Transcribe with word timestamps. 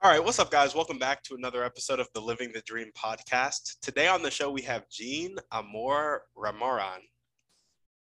All 0.00 0.10
right, 0.10 0.22
what's 0.24 0.38
up, 0.38 0.50
guys? 0.50 0.74
Welcome 0.76 0.98
back 0.98 1.24
to 1.24 1.34
another 1.34 1.64
episode 1.64 1.98
of 1.98 2.08
the 2.14 2.20
Living 2.20 2.52
the 2.52 2.60
Dream 2.60 2.92
podcast. 2.96 3.80
Today 3.82 4.06
on 4.06 4.22
the 4.22 4.30
show, 4.30 4.48
we 4.50 4.62
have 4.62 4.88
Jean 4.88 5.36
Amor 5.52 6.22
Ramoran, 6.36 7.00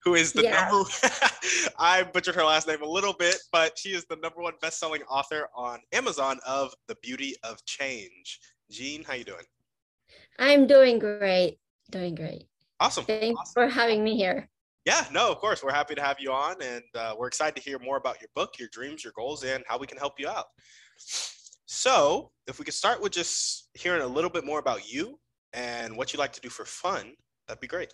who 0.03 0.15
is 0.15 0.33
the 0.33 0.43
Yeah. 0.43 0.69
number. 0.69 0.89
I 1.79 2.03
butchered 2.03 2.35
her 2.35 2.43
last 2.43 2.67
name 2.67 2.81
a 2.81 2.85
little 2.87 3.13
bit, 3.13 3.37
but 3.53 3.77
she 3.79 3.89
is 3.93 4.03
the 4.09 4.17
number 4.17 4.41
one 4.41 4.53
best-selling 4.61 5.03
author 5.03 5.47
on 5.55 5.79
Amazon 5.93 6.39
of 6.45 6.73
The 6.89 6.95
Beauty 7.01 7.35
of 7.43 7.63
Change. 7.65 8.39
Jean, 8.69 9.05
how 9.05 9.13
you 9.13 9.23
doing? 9.23 9.45
I'm 10.39 10.67
doing 10.67 10.99
great. 10.99 11.57
Doing 11.89 12.15
great. 12.15 12.47
Awesome. 12.81 13.05
Thanks 13.05 13.39
Awesome. 13.39 13.53
for 13.53 13.67
having 13.69 14.03
me 14.03 14.17
here. 14.17 14.49
Yeah, 14.83 15.05
no, 15.13 15.31
of 15.31 15.37
course. 15.37 15.63
We're 15.63 15.71
happy 15.73 15.95
to 15.95 16.01
have 16.01 16.19
you 16.19 16.33
on, 16.33 16.61
and 16.61 16.83
uh, 16.95 17.15
we're 17.17 17.27
excited 17.27 17.55
to 17.55 17.61
hear 17.61 17.79
more 17.79 17.95
about 17.97 18.19
your 18.19 18.29
book, 18.35 18.59
your 18.59 18.67
dreams, 18.73 19.05
your 19.05 19.13
goals, 19.15 19.45
and 19.45 19.63
how 19.67 19.77
we 19.77 19.87
can 19.87 19.97
help 19.97 20.19
you 20.19 20.27
out. 20.27 20.45
So, 21.67 22.31
if 22.47 22.59
we 22.59 22.65
could 22.65 22.73
start 22.73 23.01
with 23.01 23.11
just 23.11 23.67
hearing 23.73 24.01
a 24.01 24.07
little 24.07 24.29
bit 24.29 24.45
more 24.45 24.59
about 24.59 24.91
you 24.91 25.19
and 25.51 25.97
what 25.97 26.13
you 26.13 26.19
like 26.19 26.31
to 26.33 26.41
do 26.41 26.49
for 26.49 26.63
fun, 26.63 27.13
that'd 27.45 27.59
be 27.59 27.67
great. 27.67 27.93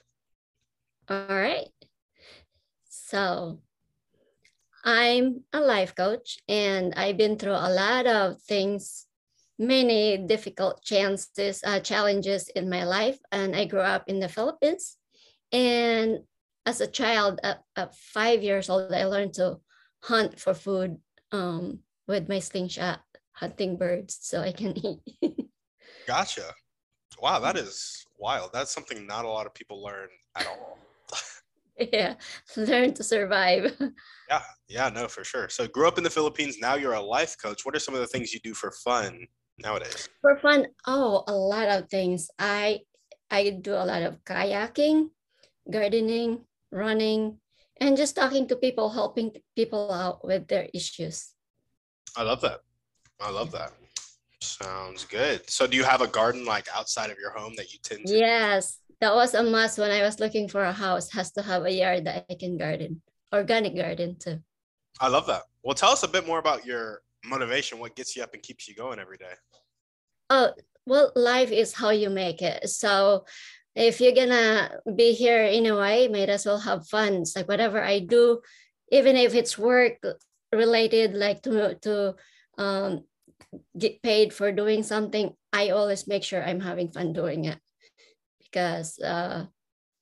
All 1.09 1.25
right. 1.27 1.67
So 2.87 3.59
I'm 4.85 5.41
a 5.51 5.59
life 5.59 5.95
coach 5.95 6.37
and 6.47 6.93
I've 6.95 7.17
been 7.17 7.37
through 7.37 7.53
a 7.53 7.73
lot 7.73 8.05
of 8.05 8.41
things, 8.43 9.07
many 9.57 10.17
difficult 10.17 10.83
chances, 10.83 11.61
uh, 11.65 11.79
challenges 11.79 12.49
in 12.49 12.69
my 12.69 12.83
life. 12.83 13.17
And 13.31 13.55
I 13.55 13.65
grew 13.65 13.81
up 13.81 14.03
in 14.07 14.19
the 14.19 14.29
Philippines. 14.29 14.97
And 15.51 16.19
as 16.65 16.79
a 16.79 16.87
child, 16.87 17.39
at, 17.43 17.63
at 17.75 17.95
five 17.95 18.43
years 18.43 18.69
old, 18.69 18.93
I 18.93 19.05
learned 19.05 19.33
to 19.35 19.57
hunt 20.03 20.39
for 20.39 20.53
food 20.53 20.97
um, 21.31 21.79
with 22.07 22.29
my 22.29 22.39
slingshot, 22.39 23.01
hunting 23.33 23.77
birds 23.77 24.17
so 24.21 24.41
I 24.41 24.51
can 24.51 24.73
eat. 25.21 25.49
Gotcha. 26.07 26.53
Wow, 27.21 27.39
that 27.39 27.55
mm. 27.55 27.63
is 27.63 28.05
wild. 28.17 28.51
That's 28.53 28.73
something 28.73 29.05
not 29.05 29.25
a 29.25 29.29
lot 29.29 29.45
of 29.45 29.53
people 29.53 29.83
learn 29.83 30.09
at 30.35 30.47
all. 30.47 30.77
yeah, 31.93 32.15
learn 32.55 32.93
to 32.93 33.03
survive. 33.03 33.75
Yeah, 34.29 34.41
yeah, 34.67 34.89
no, 34.89 35.07
for 35.07 35.23
sure. 35.23 35.49
So, 35.49 35.67
grew 35.67 35.87
up 35.87 35.99
in 35.99 36.03
the 36.03 36.09
Philippines. 36.09 36.57
Now 36.59 36.73
you're 36.73 36.93
a 36.93 37.01
life 37.01 37.35
coach. 37.39 37.65
What 37.65 37.75
are 37.75 37.79
some 37.79 37.93
of 37.93 37.99
the 37.99 38.07
things 38.07 38.33
you 38.33 38.39
do 38.39 38.55
for 38.55 38.71
fun 38.83 39.27
nowadays? 39.59 40.09
For 40.21 40.39
fun, 40.39 40.65
oh, 40.87 41.23
a 41.27 41.35
lot 41.35 41.67
of 41.67 41.87
things. 41.89 42.31
I 42.39 42.79
I 43.29 43.49
do 43.61 43.73
a 43.73 43.85
lot 43.85 44.01
of 44.01 44.23
kayaking, 44.23 45.09
gardening, 45.69 46.45
running, 46.71 47.37
and 47.77 47.97
just 47.97 48.15
talking 48.15 48.47
to 48.47 48.55
people, 48.55 48.89
helping 48.89 49.35
people 49.55 49.91
out 49.91 50.25
with 50.25 50.47
their 50.47 50.69
issues. 50.73 51.35
I 52.17 52.23
love 52.23 52.41
that. 52.41 52.61
I 53.23 53.31
love 53.31 53.51
that. 53.51 53.71
Sounds 54.41 55.05
good. 55.05 55.49
So, 55.49 55.65
do 55.65 55.77
you 55.77 55.83
have 55.83 56.01
a 56.01 56.07
garden 56.07 56.43
like 56.43 56.67
outside 56.75 57.09
of 57.09 57.17
your 57.17 57.31
home 57.31 57.53
that 57.55 57.71
you 57.71 57.79
tend 57.81 58.05
to? 58.07 58.17
Yes, 58.17 58.79
that 58.99 59.15
was 59.15 59.33
a 59.33 59.43
must 59.43 59.79
when 59.79 59.91
I 59.91 60.01
was 60.01 60.19
looking 60.19 60.49
for 60.49 60.63
a 60.63 60.73
house. 60.73 61.09
Has 61.11 61.31
to 61.33 61.41
have 61.41 61.63
a 61.63 61.71
yard 61.71 62.05
that 62.05 62.25
I 62.29 62.35
can 62.35 62.57
garden, 62.57 63.01
organic 63.33 63.75
garden 63.75 64.17
too. 64.19 64.39
I 64.99 65.07
love 65.07 65.25
that. 65.27 65.43
Well, 65.63 65.73
tell 65.73 65.91
us 65.91 66.03
a 66.03 66.07
bit 66.07 66.27
more 66.27 66.39
about 66.39 66.65
your 66.65 67.01
motivation. 67.23 67.79
What 67.79 67.95
gets 67.95 68.15
you 68.15 68.23
up 68.23 68.33
and 68.33 68.43
keeps 68.43 68.67
you 68.67 68.75
going 68.75 68.99
every 68.99 69.17
day? 69.17 69.33
Oh, 70.29 70.51
well, 70.85 71.13
life 71.15 71.51
is 71.51 71.73
how 71.73 71.91
you 71.91 72.09
make 72.09 72.41
it. 72.41 72.69
So 72.69 73.25
if 73.75 74.01
you're 74.01 74.13
gonna 74.13 74.79
be 74.95 75.13
here 75.13 75.45
in 75.45 75.65
a 75.67 75.77
way, 75.77 76.09
might 76.09 76.29
as 76.29 76.45
well 76.45 76.59
have 76.59 76.87
fun. 76.87 77.13
It's 77.13 77.35
like 77.35 77.47
whatever 77.47 77.81
I 77.81 77.99
do, 77.99 78.41
even 78.91 79.15
if 79.15 79.33
it's 79.33 79.57
work 79.57 80.03
related, 80.51 81.13
like 81.13 81.41
to 81.43 81.75
to 81.75 82.15
um, 82.57 83.03
get 83.77 84.01
paid 84.01 84.33
for 84.33 84.51
doing 84.51 84.83
something, 84.83 85.33
I 85.51 85.69
always 85.69 86.07
make 86.07 86.23
sure 86.23 86.43
I'm 86.43 86.59
having 86.59 86.89
fun 86.89 87.13
doing 87.13 87.45
it 87.45 87.59
because 88.39 88.99
uh, 88.99 89.45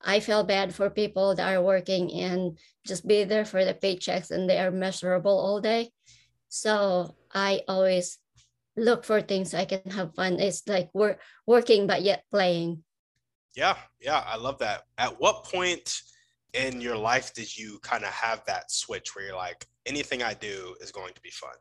I 0.02 0.20
feel 0.20 0.44
bad 0.44 0.74
for 0.74 0.90
people 0.90 1.36
that 1.36 1.54
are 1.54 1.62
working 1.62 2.12
and 2.14 2.58
just 2.86 3.08
be 3.08 3.24
there 3.24 3.46
for 3.46 3.64
the 3.64 3.74
paychecks 3.74 4.32
and 4.32 4.50
they 4.50 4.60
are 4.60 4.72
miserable 4.72 5.38
all 5.38 5.62
day. 5.62 5.92
So 6.50 7.16
I 7.34 7.62
always 7.68 8.18
look 8.76 9.06
for 9.06 9.22
things 9.22 9.54
I 9.54 9.66
can 9.66 9.90
have 9.92 10.16
fun. 10.16 10.40
It's 10.40 10.68
like 10.68 10.90
we're 10.94 11.18
working 11.46 11.88
but 11.88 12.02
yet 12.02 12.24
playing. 12.32 12.84
Yeah, 13.56 13.76
yeah, 14.00 14.24
I 14.26 14.38
love 14.38 14.60
that. 14.60 14.84
At 14.98 15.20
what 15.20 15.44
point 15.44 16.02
in 16.54 16.82
your 16.82 16.98
life 16.98 17.34
did 17.34 17.56
you 17.56 17.80
kind 17.82 18.04
of 18.04 18.10
have 18.10 18.44
that 18.46 18.72
switch 18.72 19.16
where 19.16 19.26
you're 19.26 19.36
like, 19.36 19.66
anything 19.86 20.24
I 20.24 20.34
do 20.34 20.76
is 20.82 20.92
going 20.92 21.14
to 21.14 21.22
be 21.22 21.32
fun? 21.32 21.56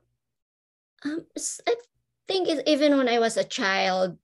Um, 1.05 1.25
I 1.67 1.75
think 2.29 2.49
it's, 2.49 2.63
even 2.67 2.97
when 2.97 3.09
I 3.09 3.19
was 3.19 3.37
a 3.37 3.45
child, 3.45 4.19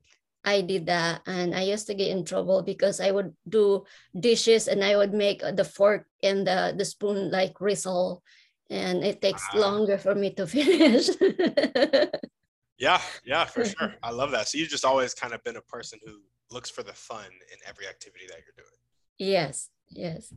I 0.45 0.61
did 0.61 0.87
that, 0.87 1.23
and 1.27 1.55
I 1.55 1.63
used 1.63 1.87
to 1.89 1.95
get 1.95 2.09
in 2.09 2.25
trouble 2.25 2.63
because 2.63 3.01
I 3.01 3.11
would 3.11 3.35
do 3.49 3.85
dishes 4.19 4.69
and 4.69 4.85
I 4.85 4.97
would 4.97 5.13
make 5.13 5.41
the 5.41 5.65
fork 5.65 6.07
and 6.23 6.47
the 6.47 6.73
the 6.77 6.85
spoon 6.85 7.31
like 7.33 7.61
whistle, 7.61 8.23
and 8.71 9.03
it 9.03 9.21
takes 9.21 9.43
Ah. 9.55 9.59
longer 9.59 9.99
for 9.99 10.15
me 10.15 10.31
to 10.35 10.47
finish. 10.47 11.09
Yeah, 12.79 13.01
yeah, 13.25 13.45
for 13.47 13.65
sure. 13.73 13.95
I 14.03 14.11
love 14.11 14.31
that. 14.33 14.49
So 14.49 14.59
you've 14.59 14.69
just 14.69 14.85
always 14.85 15.15
kind 15.15 15.33
of 15.33 15.43
been 15.43 15.57
a 15.57 15.63
person 15.63 15.99
who 16.05 16.21
looks 16.51 16.71
for 16.71 16.83
the 16.85 16.93
fun 16.93 17.25
in 17.51 17.59
every 17.67 17.89
activity 17.89 18.27
that 18.29 18.37
you're 18.45 18.55
doing. 18.57 18.79
yes, 19.19 19.71
yes. 19.89 20.33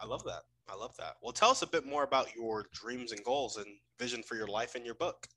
I 0.00 0.06
love 0.06 0.24
that. 0.24 0.42
I 0.68 0.74
love 0.74 0.96
that. 0.96 1.16
Well, 1.22 1.32
tell 1.32 1.50
us 1.50 1.62
a 1.62 1.66
bit 1.66 1.86
more 1.86 2.02
about 2.02 2.34
your 2.34 2.66
dreams 2.72 3.12
and 3.12 3.22
goals 3.22 3.58
and 3.58 3.66
vision 4.00 4.22
for 4.22 4.34
your 4.34 4.46
life 4.48 4.74
and 4.74 4.84
your 4.84 4.94
book. 4.96 5.28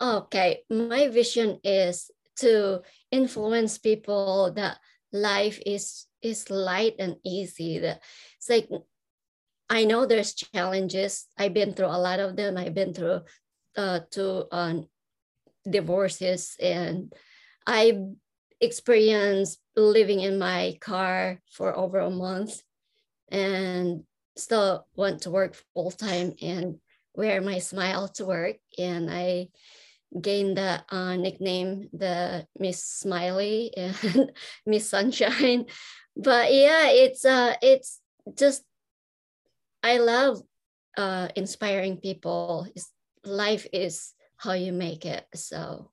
Okay, 0.00 0.62
my 0.70 1.08
vision 1.08 1.58
is 1.64 2.10
to 2.36 2.82
influence 3.10 3.78
people 3.78 4.52
that 4.54 4.78
life 5.12 5.58
is 5.66 6.06
is 6.22 6.50
light 6.50 6.94
and 6.98 7.16
easy. 7.24 7.78
That 7.80 8.00
it's 8.36 8.48
like 8.48 8.68
I 9.68 9.84
know 9.84 10.06
there's 10.06 10.34
challenges. 10.34 11.26
I've 11.36 11.54
been 11.54 11.74
through 11.74 11.90
a 11.90 11.98
lot 11.98 12.20
of 12.20 12.36
them. 12.36 12.56
I've 12.56 12.74
been 12.74 12.94
through 12.94 13.22
uh, 13.76 14.00
two 14.10 14.44
um, 14.52 14.86
divorces, 15.68 16.56
and 16.60 17.12
I 17.66 17.98
experienced 18.60 19.58
living 19.76 20.20
in 20.20 20.38
my 20.38 20.78
car 20.80 21.40
for 21.50 21.76
over 21.76 21.98
a 21.98 22.10
month, 22.10 22.62
and 23.30 24.04
still 24.36 24.86
went 24.94 25.22
to 25.22 25.30
work 25.30 25.56
full 25.74 25.90
time 25.90 26.34
and 26.40 26.78
wear 27.18 27.42
my 27.42 27.58
smile 27.58 28.06
to 28.14 28.24
work. 28.24 28.56
And 28.78 29.10
I 29.10 29.48
gained 30.14 30.56
the 30.56 30.84
uh, 30.88 31.16
nickname 31.16 31.90
the 31.92 32.46
Miss 32.56 32.84
Smiley 32.84 33.72
and 33.76 34.30
Miss 34.66 34.88
Sunshine. 34.88 35.66
But 36.20 36.52
yeah, 36.52 36.90
it's 36.90 37.24
uh 37.24 37.54
it's 37.62 38.00
just 38.34 38.64
I 39.84 39.98
love 39.98 40.42
uh 40.96 41.28
inspiring 41.36 41.98
people. 41.98 42.66
It's, 42.74 42.90
life 43.22 43.68
is 43.72 44.14
how 44.36 44.54
you 44.54 44.72
make 44.72 45.06
it. 45.06 45.26
So 45.36 45.92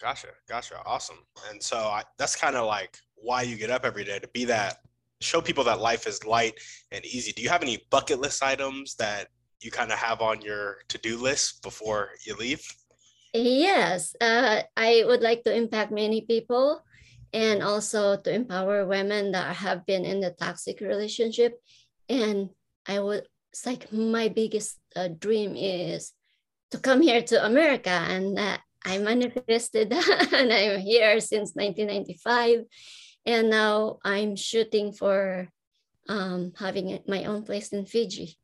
Gotcha, 0.00 0.28
gotcha, 0.48 0.80
awesome. 0.86 1.18
And 1.50 1.62
so 1.62 1.76
I, 1.76 2.02
that's 2.16 2.34
kind 2.34 2.56
of 2.56 2.64
like 2.64 2.96
why 3.16 3.42
you 3.42 3.56
get 3.56 3.68
up 3.68 3.84
every 3.84 4.04
day 4.04 4.18
to 4.18 4.28
be 4.28 4.46
that, 4.46 4.78
show 5.20 5.42
people 5.42 5.64
that 5.64 5.80
life 5.80 6.06
is 6.06 6.24
light 6.24 6.54
and 6.92 7.04
easy. 7.04 7.32
Do 7.32 7.42
you 7.42 7.50
have 7.50 7.62
any 7.62 7.84
bucket 7.90 8.20
list 8.20 8.42
items 8.42 8.94
that 8.96 9.28
you 9.64 9.70
kind 9.70 9.90
of 9.90 9.98
have 9.98 10.20
on 10.20 10.40
your 10.42 10.78
to-do 10.88 11.16
list 11.16 11.62
before 11.62 12.10
you 12.26 12.36
leave? 12.36 12.62
yes, 13.32 14.14
uh, 14.20 14.62
I 14.76 15.02
would 15.06 15.20
like 15.20 15.42
to 15.42 15.52
impact 15.52 15.90
many 15.90 16.20
people 16.20 16.84
and 17.32 17.64
also 17.64 18.16
to 18.16 18.32
empower 18.32 18.86
women 18.86 19.32
that 19.32 19.56
have 19.56 19.84
been 19.86 20.04
in 20.04 20.20
the 20.20 20.30
toxic 20.30 20.80
relationship. 20.80 21.58
And 22.08 22.50
I 22.86 23.00
would 23.00 23.26
it's 23.54 23.66
like 23.66 23.92
my 23.92 24.26
biggest 24.26 24.80
uh, 24.96 25.06
dream 25.06 25.54
is 25.54 26.12
to 26.72 26.78
come 26.78 27.00
here 27.00 27.22
to 27.22 27.46
America, 27.46 27.90
and 27.90 28.36
uh, 28.36 28.58
I 28.84 28.98
manifested 28.98 29.90
that, 29.94 30.32
and 30.34 30.52
I'm 30.52 30.80
here 30.80 31.20
since 31.20 31.54
1995, 31.54 32.64
and 33.26 33.50
now 33.50 34.00
I'm 34.04 34.34
shooting 34.34 34.90
for 34.90 35.48
um, 36.08 36.52
having 36.58 36.98
my 37.06 37.26
own 37.26 37.44
place 37.44 37.72
in 37.72 37.86
Fiji. 37.86 38.36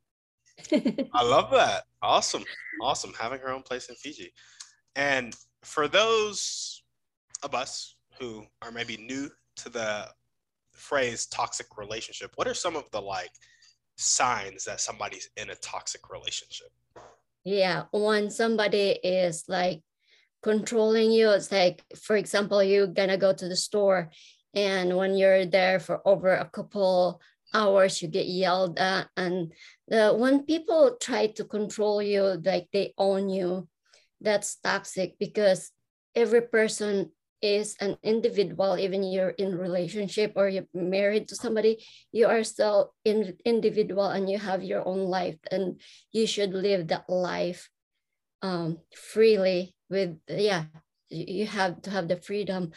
I 1.15 1.23
love 1.23 1.51
that. 1.53 1.85
Awesome. 2.03 2.45
Awesome. 2.83 3.13
Having 3.19 3.41
her 3.41 3.51
own 3.51 3.63
place 3.63 3.89
in 3.89 3.95
Fiji. 3.97 4.33
And 4.97 5.35
for 5.63 5.89
those 5.89 6.83
of 7.43 7.55
us 7.55 7.97
who 8.19 8.45
are 8.63 8.71
maybe 8.71 8.97
new 8.97 9.31
to 9.57 9.69
the 9.69 10.09
phrase 10.73 11.27
toxic 11.27 11.67
relationship, 11.77 12.33
what 12.37 12.49
are 12.49 12.55
some 12.55 12.77
of 12.77 12.91
the 12.91 13.01
like 13.01 13.31
signs 13.97 14.65
that 14.65 14.81
somebody's 14.81 15.29
in 15.37 15.51
a 15.51 15.55
toxic 15.57 16.11
relationship? 16.11 16.69
Yeah, 17.45 17.85
when 17.93 18.31
somebody 18.31 18.99
is 19.03 19.45
like 19.49 19.83
controlling 20.43 21.13
you, 21.13 21.31
it's 21.31 21.53
like, 21.53 21.83
for 22.03 22.17
example, 22.17 22.63
you're 22.63 22.87
gonna 22.87 23.17
go 23.17 23.33
to 23.33 23.49
the 23.49 23.57
store, 23.57 24.11
and 24.55 24.97
when 24.97 25.17
you're 25.17 25.47
there 25.47 25.79
for 25.79 26.07
over 26.07 26.35
a 26.35 26.49
couple 26.51 27.21
hours, 27.53 28.03
you 28.03 28.09
get 28.09 28.27
yelled 28.27 28.79
at. 28.79 29.09
And 29.17 29.53
the, 29.89 30.15
when 30.15 30.45
people 30.45 30.97
try 31.01 31.29
to 31.29 31.45
control 31.45 32.03
you, 32.03 32.41
like 32.45 32.69
they 32.73 32.95
own 32.99 33.29
you, 33.29 33.69
that's 34.21 34.57
toxic 34.57 35.19
because 35.19 35.73
every 36.15 36.43
person 36.43 37.11
is 37.43 37.77
an 37.81 37.97
individual 38.03 38.79
even 38.79 39.03
you're 39.03 39.31
in 39.31 39.57
relationship 39.57 40.33
or 40.37 40.49
you're 40.49 40.69
married 40.75 41.27
to 41.27 41.35
somebody 41.35 41.83
you 42.13 42.27
are 42.27 42.45
still 42.45 42.93
in 43.05 43.35
individual 43.47 44.05
and 44.05 44.29
you 44.29 44.39
have 44.39 44.63
your 44.63 44.87
own 44.87 45.07
life 45.07 45.39
and 45.51 45.81
you 46.13 46.27
should 46.27 46.53
live 46.53 46.89
that 46.89 47.09
life 47.09 47.71
um, 48.43 48.79
freely 48.95 49.75
with 49.89 50.19
yeah 50.29 50.65
you 51.09 51.47
have 51.47 51.81
to 51.83 51.91
have 51.91 52.09
the 52.09 52.17
freedom 52.17 52.73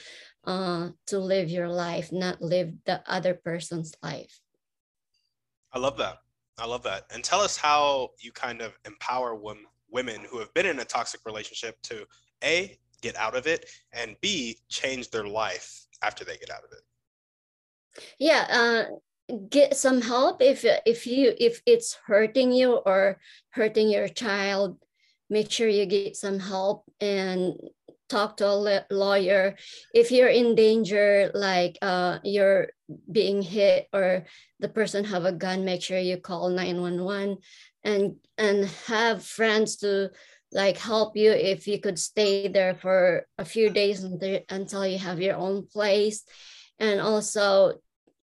uh, 0.45 0.89
to 1.07 1.19
live 1.19 1.49
your 1.49 1.69
life 1.69 2.11
not 2.11 2.41
live 2.41 2.71
the 2.85 3.03
other 3.05 3.33
person's 3.33 3.93
life 4.01 4.39
i 5.73 5.79
love 5.79 5.97
that. 5.97 6.17
I 6.57 6.65
love 6.67 6.83
that. 6.83 7.05
And 7.11 7.23
tell 7.23 7.41
us 7.41 7.57
how 7.57 8.09
you 8.19 8.31
kind 8.31 8.61
of 8.61 8.77
empower 8.85 9.35
women 9.35 9.65
women 9.89 10.21
who 10.27 10.39
have 10.39 10.51
been 10.55 10.65
in 10.65 10.79
a 10.79 10.85
toxic 10.85 11.21
relationship 11.25 11.79
to 11.83 12.03
a 12.43 12.77
get 13.01 13.15
out 13.15 13.35
of 13.35 13.45
it 13.45 13.69
and 13.91 14.15
b 14.21 14.57
change 14.69 15.09
their 15.11 15.27
life 15.27 15.85
after 16.01 16.25
they 16.25 16.37
get 16.37 16.49
out 16.49 16.63
of 16.63 16.71
it. 16.71 18.03
Yeah 18.17 18.87
uh, 19.29 19.35
get 19.49 19.77
some 19.77 20.01
help 20.01 20.41
if 20.41 20.65
if 20.85 21.05
you 21.07 21.33
if 21.39 21.61
it's 21.65 21.97
hurting 22.05 22.51
you 22.51 22.75
or 22.75 23.19
hurting 23.51 23.89
your 23.89 24.07
child 24.07 24.77
make 25.29 25.49
sure 25.51 25.67
you 25.67 25.85
get 25.85 26.15
some 26.15 26.39
help 26.39 26.83
and 26.99 27.55
talk 28.13 28.37
to 28.37 28.47
a 28.47 28.85
lawyer 28.91 29.55
if 29.93 30.11
you're 30.11 30.35
in 30.41 30.55
danger 30.55 31.31
like 31.33 31.77
uh, 31.81 32.19
you're 32.23 32.67
being 33.11 33.41
hit 33.41 33.87
or 33.91 34.25
the 34.59 34.69
person 34.69 35.03
have 35.03 35.25
a 35.25 35.31
gun 35.31 35.65
make 35.65 35.81
sure 35.81 35.97
you 35.97 36.17
call 36.17 36.49
911 36.49 37.37
and 37.83 38.15
and 38.37 38.65
have 38.87 39.23
friends 39.23 39.77
to 39.77 40.11
like 40.53 40.77
help 40.77 41.17
you 41.17 41.31
if 41.31 41.67
you 41.67 41.79
could 41.79 41.97
stay 41.97 42.47
there 42.47 42.75
for 42.75 43.25
a 43.37 43.45
few 43.45 43.69
days 43.69 44.03
until 44.49 44.85
you 44.85 44.99
have 44.99 45.19
your 45.19 45.35
own 45.35 45.65
place. 45.65 46.23
And 46.79 47.01
also 47.01 47.73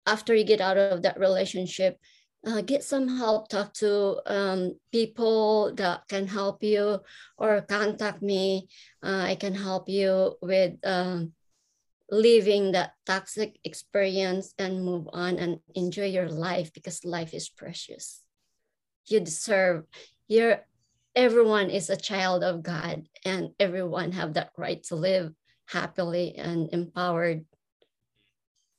after 0.06 0.36
you 0.36 0.44
get 0.44 0.62
out 0.62 0.78
of 0.78 1.04
that 1.04 1.20
relationship 1.20 1.98
uh, 2.46 2.62
get 2.62 2.84
some 2.84 3.08
help 3.08 3.48
talk 3.50 3.74
to 3.74 4.20
um, 4.26 4.78
people 4.92 5.74
that 5.76 6.08
can 6.08 6.28
help 6.28 6.64
you 6.64 7.00
or 7.38 7.62
contact 7.62 8.22
me. 8.22 8.68
Uh, 9.04 9.26
i 9.32 9.36
can 9.36 9.54
help 9.54 9.90
you 9.90 10.36
with 10.42 10.74
um, 10.84 11.34
living 12.10 12.72
that 12.72 12.92
toxic 13.06 13.58
experience 13.64 14.54
and 14.58 14.84
move 14.84 15.08
on 15.12 15.38
and 15.38 15.60
enjoy 15.76 16.06
your 16.06 16.30
life 16.30 16.72
because 16.74 17.04
life 17.04 17.34
is 17.34 17.50
precious. 17.50 18.22
You 19.08 19.20
deserve 19.20 19.86
you're 20.28 20.66
everyone 21.16 21.70
is 21.70 21.90
a 21.90 21.98
child 21.98 22.44
of 22.44 22.62
god 22.62 23.08
and 23.26 23.50
everyone 23.60 24.12
have 24.12 24.34
that 24.34 24.52
right 24.58 24.84
to 24.84 24.96
live 24.96 25.34
happily 25.66 26.36
and 26.36 26.70
empowered. 26.72 27.46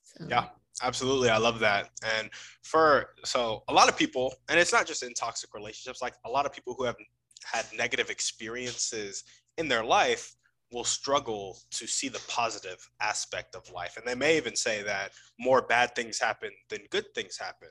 So. 0.05 0.27
yeah 0.29 0.47
absolutely 0.83 1.29
i 1.29 1.37
love 1.37 1.59
that 1.59 1.91
and 2.17 2.31
for 2.63 3.11
so 3.25 3.63
a 3.69 3.73
lot 3.73 3.89
of 3.89 3.97
people 3.97 4.35
and 4.49 4.59
it's 4.59 4.73
not 4.73 4.87
just 4.87 5.03
in 5.03 5.13
toxic 5.15 5.53
relationships 5.55 6.01
like 6.03 6.15
a 6.25 6.31
lot 6.31 6.47
of 6.47 6.53
people 6.53 6.75
who 6.77 6.85
have 6.85 6.97
had 7.45 7.65
negative 7.77 8.11
experiences 8.11 9.25
in 9.57 9.69
their 9.69 9.85
life 9.85 10.35
will 10.73 10.85
struggle 10.85 11.59
to 11.71 11.87
see 11.87 12.09
the 12.09 12.21
positive 12.29 12.91
aspect 13.01 13.55
of 13.55 13.71
life 13.73 13.97
and 13.97 14.07
they 14.07 14.15
may 14.15 14.37
even 14.37 14.55
say 14.55 14.83
that 14.83 15.13
more 15.39 15.63
bad 15.63 15.95
things 15.95 16.19
happen 16.19 16.51
than 16.69 16.81
good 16.91 17.07
things 17.15 17.39
happen. 17.39 17.69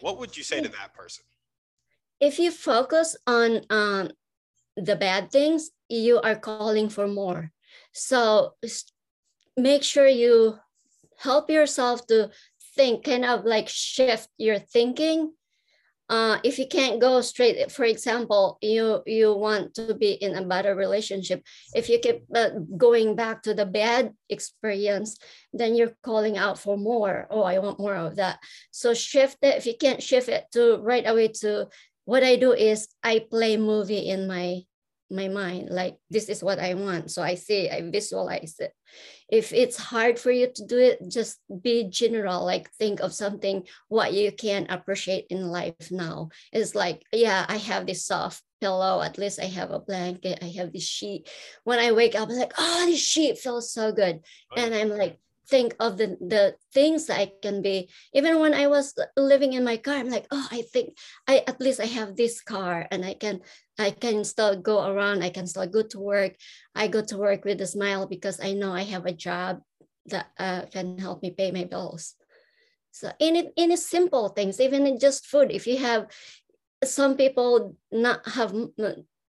What 0.00 0.18
would 0.18 0.36
you 0.36 0.42
say 0.42 0.60
to 0.60 0.68
that 0.68 0.94
person? 0.94 1.24
If 2.20 2.38
you 2.38 2.50
focus 2.50 3.16
on 3.26 3.60
um, 3.70 4.10
the 4.76 4.96
bad 4.96 5.30
things, 5.30 5.70
you 5.88 6.20
are 6.20 6.34
calling 6.34 6.88
for 6.88 7.06
more. 7.06 7.52
So 7.92 8.54
make 9.56 9.82
sure 9.82 10.08
you 10.08 10.58
help 11.18 11.50
yourself 11.50 12.06
to 12.08 12.30
think, 12.74 13.04
kind 13.04 13.24
of 13.24 13.44
like 13.44 13.68
shift 13.68 14.28
your 14.38 14.58
thinking. 14.58 15.32
Uh, 16.10 16.38
if 16.44 16.58
you 16.58 16.66
can't 16.68 17.00
go 17.00 17.22
straight, 17.22 17.72
for 17.72 17.84
example, 17.84 18.58
you 18.60 19.00
you 19.06 19.32
want 19.32 19.72
to 19.72 19.94
be 19.94 20.12
in 20.12 20.36
a 20.36 20.44
better 20.44 20.74
relationship. 20.74 21.42
If 21.74 21.88
you 21.88 21.98
keep 21.98 22.24
uh, 22.34 22.50
going 22.76 23.16
back 23.16 23.42
to 23.44 23.54
the 23.54 23.64
bad 23.64 24.12
experience, 24.28 25.16
then 25.54 25.74
you're 25.74 25.96
calling 26.04 26.36
out 26.36 26.58
for 26.58 26.76
more. 26.76 27.26
Oh, 27.30 27.42
I 27.42 27.58
want 27.58 27.80
more 27.80 27.96
of 27.96 28.16
that. 28.16 28.38
So 28.70 28.92
shift 28.92 29.38
it. 29.40 29.56
If 29.56 29.64
you 29.64 29.74
can't 29.80 30.02
shift 30.02 30.28
it 30.28 30.44
to 30.52 30.76
right 30.76 31.08
away 31.08 31.28
to 31.40 31.68
what 32.04 32.22
I 32.22 32.36
do 32.36 32.52
is 32.52 32.88
I 33.02 33.24
play 33.30 33.56
movie 33.56 34.06
in 34.10 34.28
my 34.28 34.64
my 35.14 35.28
mind 35.28 35.68
like 35.70 35.96
this 36.10 36.28
is 36.28 36.42
what 36.42 36.58
i 36.58 36.74
want. 36.74 37.10
So 37.10 37.22
i 37.22 37.34
say 37.34 37.70
i 37.70 37.80
visualize 37.82 38.56
it. 38.58 38.72
If 39.28 39.52
it's 39.52 39.76
hard 39.76 40.18
for 40.18 40.30
you 40.30 40.48
to 40.54 40.66
do 40.66 40.78
it 40.78 40.98
just 41.08 41.38
be 41.48 41.88
general 41.88 42.44
like 42.44 42.70
think 42.72 43.00
of 43.00 43.14
something 43.14 43.64
what 43.88 44.12
you 44.12 44.32
can 44.32 44.66
appreciate 44.68 45.26
in 45.30 45.48
life 45.48 45.90
now. 45.90 46.28
It's 46.52 46.74
like 46.74 47.02
yeah 47.12 47.46
i 47.48 47.56
have 47.56 47.86
this 47.86 48.04
soft 48.06 48.42
pillow 48.60 49.02
at 49.02 49.18
least 49.18 49.40
i 49.40 49.46
have 49.46 49.70
a 49.70 49.80
blanket 49.80 50.38
i 50.42 50.48
have 50.56 50.72
this 50.72 50.86
sheet. 50.86 51.28
When 51.64 51.78
i 51.78 51.92
wake 51.92 52.14
up 52.14 52.28
i'm 52.28 52.36
like 52.36 52.54
oh 52.58 52.86
this 52.86 53.00
sheet 53.00 53.38
feels 53.38 53.72
so 53.72 53.92
good. 53.92 54.20
And 54.56 54.74
i'm 54.74 54.90
like 54.90 55.18
think 55.48 55.74
of 55.80 55.96
the 55.96 56.16
the 56.20 56.56
things 56.72 57.06
that 57.06 57.18
I 57.18 57.32
can 57.42 57.62
be. 57.62 57.90
Even 58.12 58.40
when 58.40 58.54
I 58.54 58.66
was 58.66 58.94
living 59.16 59.52
in 59.52 59.64
my 59.64 59.76
car, 59.76 59.94
I'm 59.94 60.10
like, 60.10 60.26
oh, 60.30 60.48
I 60.50 60.62
think 60.62 60.96
I 61.28 61.44
at 61.46 61.60
least 61.60 61.80
I 61.80 61.86
have 61.86 62.16
this 62.16 62.40
car 62.40 62.86
and 62.90 63.04
I 63.04 63.14
can 63.14 63.40
I 63.78 63.90
can 63.90 64.24
still 64.24 64.56
go 64.56 64.86
around. 64.86 65.22
I 65.22 65.30
can 65.30 65.46
still 65.46 65.66
go 65.66 65.82
to 65.82 65.98
work. 65.98 66.34
I 66.74 66.88
go 66.88 67.02
to 67.02 67.16
work 67.18 67.44
with 67.44 67.60
a 67.60 67.66
smile 67.66 68.06
because 68.06 68.40
I 68.40 68.52
know 68.52 68.72
I 68.72 68.82
have 68.84 69.06
a 69.06 69.12
job 69.12 69.60
that 70.06 70.26
uh, 70.38 70.62
can 70.70 70.98
help 70.98 71.22
me 71.22 71.30
pay 71.30 71.50
my 71.50 71.64
bills. 71.64 72.14
So 72.92 73.10
it, 73.18 73.52
in 73.56 73.76
simple 73.76 74.28
things, 74.28 74.60
even 74.60 74.86
in 74.86 74.98
just 74.98 75.26
food, 75.26 75.50
if 75.50 75.66
you 75.66 75.78
have 75.78 76.06
some 76.84 77.16
people 77.16 77.76
not 77.90 78.26
have 78.28 78.54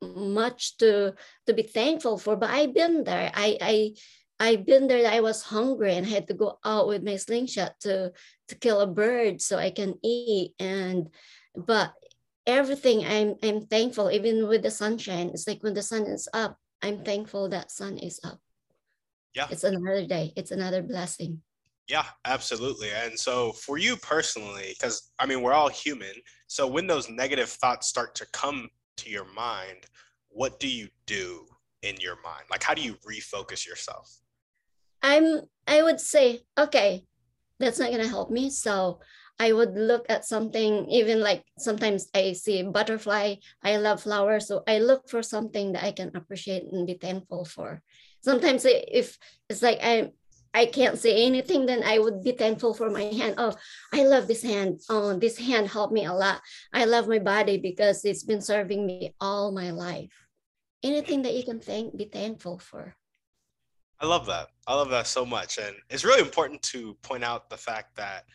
much 0.01 0.77
to 0.79 1.15
to 1.47 1.53
be 1.53 1.63
thankful 1.63 2.19
for, 2.19 2.37
but 2.37 2.51
I've 2.51 2.75
been 2.75 3.05
there. 3.05 3.33
I 3.35 3.59
I 3.61 3.95
I've 4.41 4.65
been 4.65 4.87
there. 4.87 5.11
I 5.11 5.21
was 5.21 5.43
hungry 5.43 5.95
and 5.95 6.07
I 6.07 6.11
had 6.11 6.29
to 6.29 6.35
go 6.35 6.59
out 6.65 6.87
with 6.87 7.03
my 7.03 7.17
slingshot 7.17 7.73
to 7.81 8.13
to 8.49 8.55
kill 8.55 8.81
a 8.81 8.87
bird 8.87 9.43
so 9.43 9.59
I 9.59 9.71
can 9.71 9.95
eat. 10.03 10.55
And 10.61 11.09
but 11.57 11.93
everything 12.47 13.05
I'm 13.05 13.37
I'm 13.43 13.67
thankful, 13.67 14.11
even 14.11 14.49
with 14.49 14.63
the 14.63 14.71
sunshine. 14.71 15.31
It's 15.31 15.47
like 15.47 15.63
when 15.63 15.75
the 15.75 15.83
sun 15.83 16.07
is 16.07 16.29
up, 16.33 16.57
I'm 16.83 17.05
thankful 17.05 17.49
that 17.49 17.71
sun 17.71 17.99
is 17.99 18.21
up. 18.25 18.41
Yeah. 19.35 19.49
It's 19.51 19.65
another 19.65 20.07
day. 20.07 20.33
It's 20.37 20.51
another 20.51 20.83
blessing. 20.83 21.43
Yeah, 21.89 22.05
absolutely. 22.25 22.91
And 22.91 23.19
so 23.19 23.53
for 23.53 23.79
you 23.79 23.97
personally, 23.97 24.75
because 24.79 25.11
I 25.19 25.27
mean 25.27 25.43
we're 25.43 25.53
all 25.53 25.69
human. 25.69 26.13
So 26.47 26.67
when 26.67 26.87
those 26.87 27.11
negative 27.11 27.49
thoughts 27.49 27.89
start 27.89 28.15
to 28.17 28.27
come 28.33 28.69
to 28.99 29.11
your 29.11 29.27
mind, 29.33 29.87
what 30.29 30.61
do 30.61 30.69
you 30.69 30.89
do 31.07 31.47
in 31.83 31.97
your 32.01 32.17
mind? 32.23 32.45
Like 32.51 32.63
how 32.63 32.75
do 32.75 32.83
you 32.83 32.95
refocus 33.07 33.67
yourself? 33.67 34.09
I'm 35.03 35.43
I 35.67 35.83
would 35.83 36.01
say, 36.01 36.41
okay, 36.57 37.05
that's 37.59 37.79
not 37.79 37.91
gonna 37.91 38.09
help 38.09 38.31
me. 38.31 38.51
So 38.51 39.01
I 39.39 39.53
would 39.53 39.75
look 39.77 40.07
at 40.09 40.25
something, 40.25 40.91
even 40.91 41.21
like 41.21 41.45
sometimes 41.59 42.09
I 42.15 42.33
see 42.33 42.63
butterfly. 42.63 43.37
I 43.63 43.77
love 43.77 44.03
flowers. 44.03 44.49
So 44.49 44.65
I 44.67 44.79
look 44.79 45.09
for 45.09 45.23
something 45.23 45.73
that 45.73 45.85
I 45.85 45.93
can 45.93 46.11
appreciate 46.17 46.65
and 46.73 46.87
be 46.87 46.95
thankful 46.95 47.45
for. 47.45 47.83
Sometimes 48.21 48.65
if 48.67 49.19
it's 49.49 49.63
like 49.63 49.79
I 49.83 50.11
I 50.55 50.67
can't 50.67 50.99
say 50.99 51.25
anything, 51.25 51.67
then 51.67 51.85
I 51.85 51.99
would 51.99 52.25
be 52.25 52.33
thankful 52.33 52.75
for 52.75 52.91
my 52.91 53.03
hand. 53.03 53.35
Oh, 53.39 53.55
I 53.93 54.05
love 54.05 54.27
this 54.27 54.43
hand. 54.43 54.81
Oh, 54.89 55.15
this 55.15 55.39
hand 55.39 55.69
helped 55.69 55.93
me 55.93 56.05
a 56.07 56.13
lot. 56.13 56.41
I 56.73 56.85
love 56.87 57.07
my 57.07 57.19
body 57.19 57.59
because 57.59 58.05
it's 58.05 58.25
been 58.25 58.41
serving 58.41 58.87
me 58.87 59.15
all 59.21 59.53
my 59.53 59.71
life. 59.71 60.27
Anything 60.83 61.23
that 61.23 61.35
you 61.35 61.45
can 61.45 61.61
thank, 61.61 61.97
be 61.97 62.07
thankful 62.07 62.59
for. 62.59 62.97
I 64.01 64.07
love 64.07 64.27
that. 64.27 64.49
I 64.69 64.75
love 64.75 64.91
that 64.91 65.07
so 65.07 65.25
much. 65.25 65.59
And 65.59 65.75
it's 65.89 66.05
really 66.05 66.21
important 66.21 66.63
to 66.75 66.95
point 67.03 67.25
out 67.25 67.49
the 67.49 67.57
fact 67.57 67.97
that 67.97 68.27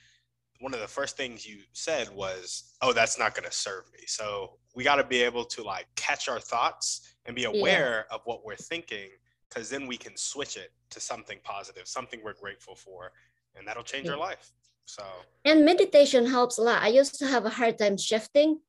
one 0.60 0.74
of 0.74 0.80
the 0.80 0.88
first 0.88 1.16
things 1.16 1.46
you 1.46 1.60
said 1.74 2.10
was, 2.10 2.76
"Oh, 2.82 2.92
that's 2.92 3.20
not 3.20 3.36
going 3.36 3.48
to 3.48 3.56
serve 3.56 3.84
me." 3.94 4.00
So 4.08 4.58
we 4.76 4.84
got 4.84 4.96
to 4.96 5.04
be 5.04 5.22
able 5.22 5.46
to 5.46 5.64
like 5.64 5.86
catch 5.96 6.28
our 6.28 6.40
thoughts 6.40 7.16
and 7.26 7.36
be 7.36 7.44
aware 7.44 8.06
yeah. 8.10 8.16
of 8.16 8.22
what 8.26 8.44
we're 8.44 8.56
thinking, 8.56 9.10
because 9.48 9.70
then 9.70 9.86
we 9.86 9.96
can 9.96 10.18
switch 10.18 10.58
it 10.58 10.72
to 10.90 11.00
something 11.00 11.40
positive, 11.44 11.88
something 11.88 12.20
we're 12.24 12.34
grateful 12.34 12.76
for, 12.76 13.12
and 13.56 13.68
that'll 13.68 13.84
change 13.84 14.08
yeah. 14.08 14.14
our 14.14 14.18
life. 14.18 14.52
So 14.86 15.04
and 15.46 15.64
meditation 15.64 16.26
helps 16.26 16.58
a 16.58 16.64
lot. 16.64 16.82
I 16.82 16.88
used 16.88 17.20
to 17.20 17.28
have 17.28 17.46
a 17.46 17.50
hard 17.50 17.78
time 17.78 17.98
shifting 17.98 18.60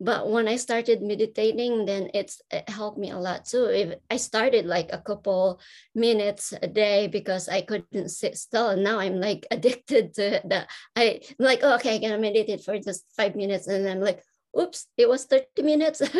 but 0.00 0.28
when 0.30 0.48
i 0.48 0.56
started 0.56 1.02
meditating 1.02 1.84
then 1.84 2.08
it's 2.14 2.40
it 2.50 2.68
helped 2.68 2.98
me 2.98 3.10
a 3.10 3.18
lot 3.18 3.44
too. 3.44 3.64
If 3.64 3.98
i 4.10 4.16
started 4.16 4.66
like 4.66 4.90
a 4.92 4.98
couple 4.98 5.60
minutes 5.94 6.54
a 6.62 6.66
day 6.66 7.06
because 7.06 7.48
i 7.48 7.60
couldn't 7.60 8.08
sit 8.08 8.36
still 8.36 8.70
and 8.70 8.82
now 8.82 8.98
i'm 8.98 9.20
like 9.20 9.46
addicted 9.50 10.14
to 10.14 10.40
that 10.46 10.70
i 10.96 11.20
am 11.20 11.36
like 11.38 11.60
oh, 11.62 11.74
okay 11.76 11.96
i'm 11.96 12.02
gonna 12.02 12.18
meditate 12.18 12.64
for 12.64 12.78
just 12.78 13.04
five 13.16 13.36
minutes 13.36 13.68
and 13.68 13.86
i'm 13.86 14.00
like 14.00 14.22
oops 14.58 14.86
it 14.96 15.08
was 15.08 15.24
30 15.26 15.62
minutes. 15.62 16.02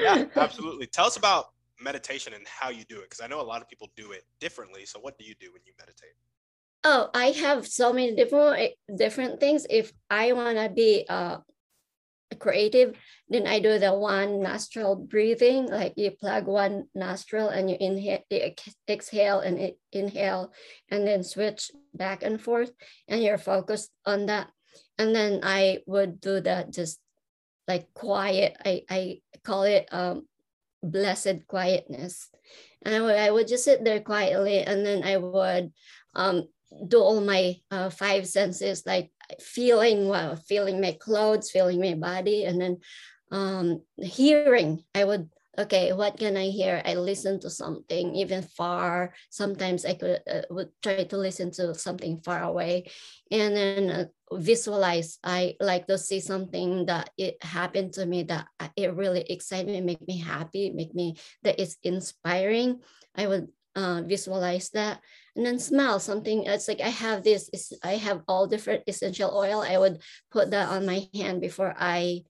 Yeah 0.00 0.26
absolutely. 0.36 0.86
Tell 0.86 1.06
us 1.06 1.16
about 1.16 1.46
meditation 1.80 2.34
and 2.34 2.46
how 2.46 2.68
you 2.70 2.84
do 2.84 2.98
it 2.98 3.04
because 3.04 3.20
i 3.20 3.26
know 3.26 3.40
a 3.40 3.48
lot 3.52 3.62
of 3.62 3.68
people 3.68 3.88
do 3.96 4.12
it 4.12 4.24
differently. 4.40 4.84
So 4.84 5.00
what 5.00 5.18
do 5.18 5.24
you 5.24 5.34
do 5.40 5.52
when 5.52 5.62
you 5.64 5.72
meditate? 5.78 6.14
Oh 6.84 7.08
i 7.14 7.26
have 7.26 7.66
so 7.66 7.92
many 7.92 8.14
different 8.14 8.74
different 8.94 9.40
things. 9.40 9.66
If 9.70 9.92
i 10.10 10.32
want 10.32 10.58
to 10.58 10.68
be 10.68 11.06
uh 11.08 11.38
creative, 12.38 12.96
then 13.28 13.46
I 13.46 13.60
do 13.60 13.78
the 13.78 13.94
one 13.94 14.42
nostril 14.42 14.96
breathing, 14.96 15.66
like 15.66 15.94
you 15.96 16.10
plug 16.10 16.46
one 16.46 16.86
nostril 16.94 17.48
and 17.48 17.70
you 17.70 17.76
inhale, 17.78 18.24
exhale 18.88 19.40
and 19.40 19.72
inhale, 19.92 20.52
and 20.90 21.06
then 21.06 21.22
switch 21.22 21.70
back 21.94 22.22
and 22.22 22.40
forth, 22.40 22.72
and 23.08 23.22
you're 23.22 23.38
focused 23.38 23.90
on 24.04 24.26
that. 24.26 24.50
And 24.98 25.14
then 25.14 25.40
I 25.42 25.80
would 25.86 26.20
do 26.20 26.40
that 26.40 26.72
just 26.72 26.98
like 27.68 27.92
quiet. 27.94 28.56
I, 28.64 28.82
I 28.90 29.20
call 29.44 29.62
it 29.64 29.88
um, 29.92 30.26
blessed 30.82 31.46
quietness. 31.46 32.28
And 32.82 32.94
I 32.94 33.00
would, 33.00 33.16
I 33.16 33.30
would 33.30 33.48
just 33.48 33.64
sit 33.64 33.84
there 33.84 34.00
quietly, 34.00 34.60
and 34.60 34.84
then 34.84 35.02
I 35.02 35.16
would 35.16 35.72
um, 36.14 36.48
do 36.86 37.00
all 37.00 37.20
my 37.20 37.56
uh, 37.70 37.90
five 37.90 38.26
senses, 38.26 38.84
like 38.86 39.10
feeling 39.40 40.08
well, 40.08 40.36
feeling 40.36 40.80
my 40.80 40.92
clothes, 40.92 41.50
feeling 41.50 41.80
my 41.80 41.94
body, 41.94 42.44
and 42.44 42.60
then 42.60 42.78
um, 43.30 43.82
hearing. 43.96 44.84
I 44.94 45.04
would 45.04 45.28
okay, 45.58 45.92
what 45.92 46.18
can 46.18 46.36
I 46.36 46.48
hear? 46.48 46.82
I 46.84 46.94
listen 46.94 47.40
to 47.40 47.50
something 47.50 48.14
even 48.14 48.42
far. 48.42 49.14
Sometimes 49.30 49.84
I 49.84 49.94
could 49.94 50.20
uh, 50.30 50.42
would 50.50 50.68
try 50.82 51.04
to 51.04 51.16
listen 51.16 51.50
to 51.52 51.74
something 51.74 52.20
far 52.20 52.42
away, 52.42 52.90
and 53.30 53.56
then 53.56 53.90
uh, 53.90 54.04
visualize. 54.32 55.18
I 55.24 55.56
like 55.60 55.86
to 55.86 55.98
see 55.98 56.20
something 56.20 56.86
that 56.86 57.10
it 57.16 57.42
happened 57.42 57.94
to 57.94 58.06
me 58.06 58.24
that 58.24 58.46
uh, 58.60 58.68
it 58.76 58.94
really 58.94 59.22
excited 59.22 59.68
me, 59.68 59.80
make 59.80 60.06
me 60.06 60.18
happy, 60.18 60.70
make 60.70 60.94
me 60.94 61.16
that 61.42 61.60
it's 61.60 61.76
inspiring. 61.82 62.80
I 63.14 63.26
would 63.26 63.48
uh, 63.74 64.02
visualize 64.04 64.70
that 64.70 65.00
and 65.36 65.44
then 65.44 65.58
smell 65.58 66.00
something 66.00 66.44
it's 66.44 66.68
like 66.68 66.80
i 66.80 66.88
have 66.88 67.22
this 67.22 67.50
i 67.84 67.92
have 67.92 68.22
all 68.26 68.46
different 68.46 68.82
essential 68.86 69.30
oil 69.36 69.60
i 69.60 69.76
would 69.76 70.00
put 70.30 70.50
that 70.50 70.68
on 70.68 70.86
my 70.86 71.06
hand 71.14 71.40
before 71.40 71.74
i 71.78 72.22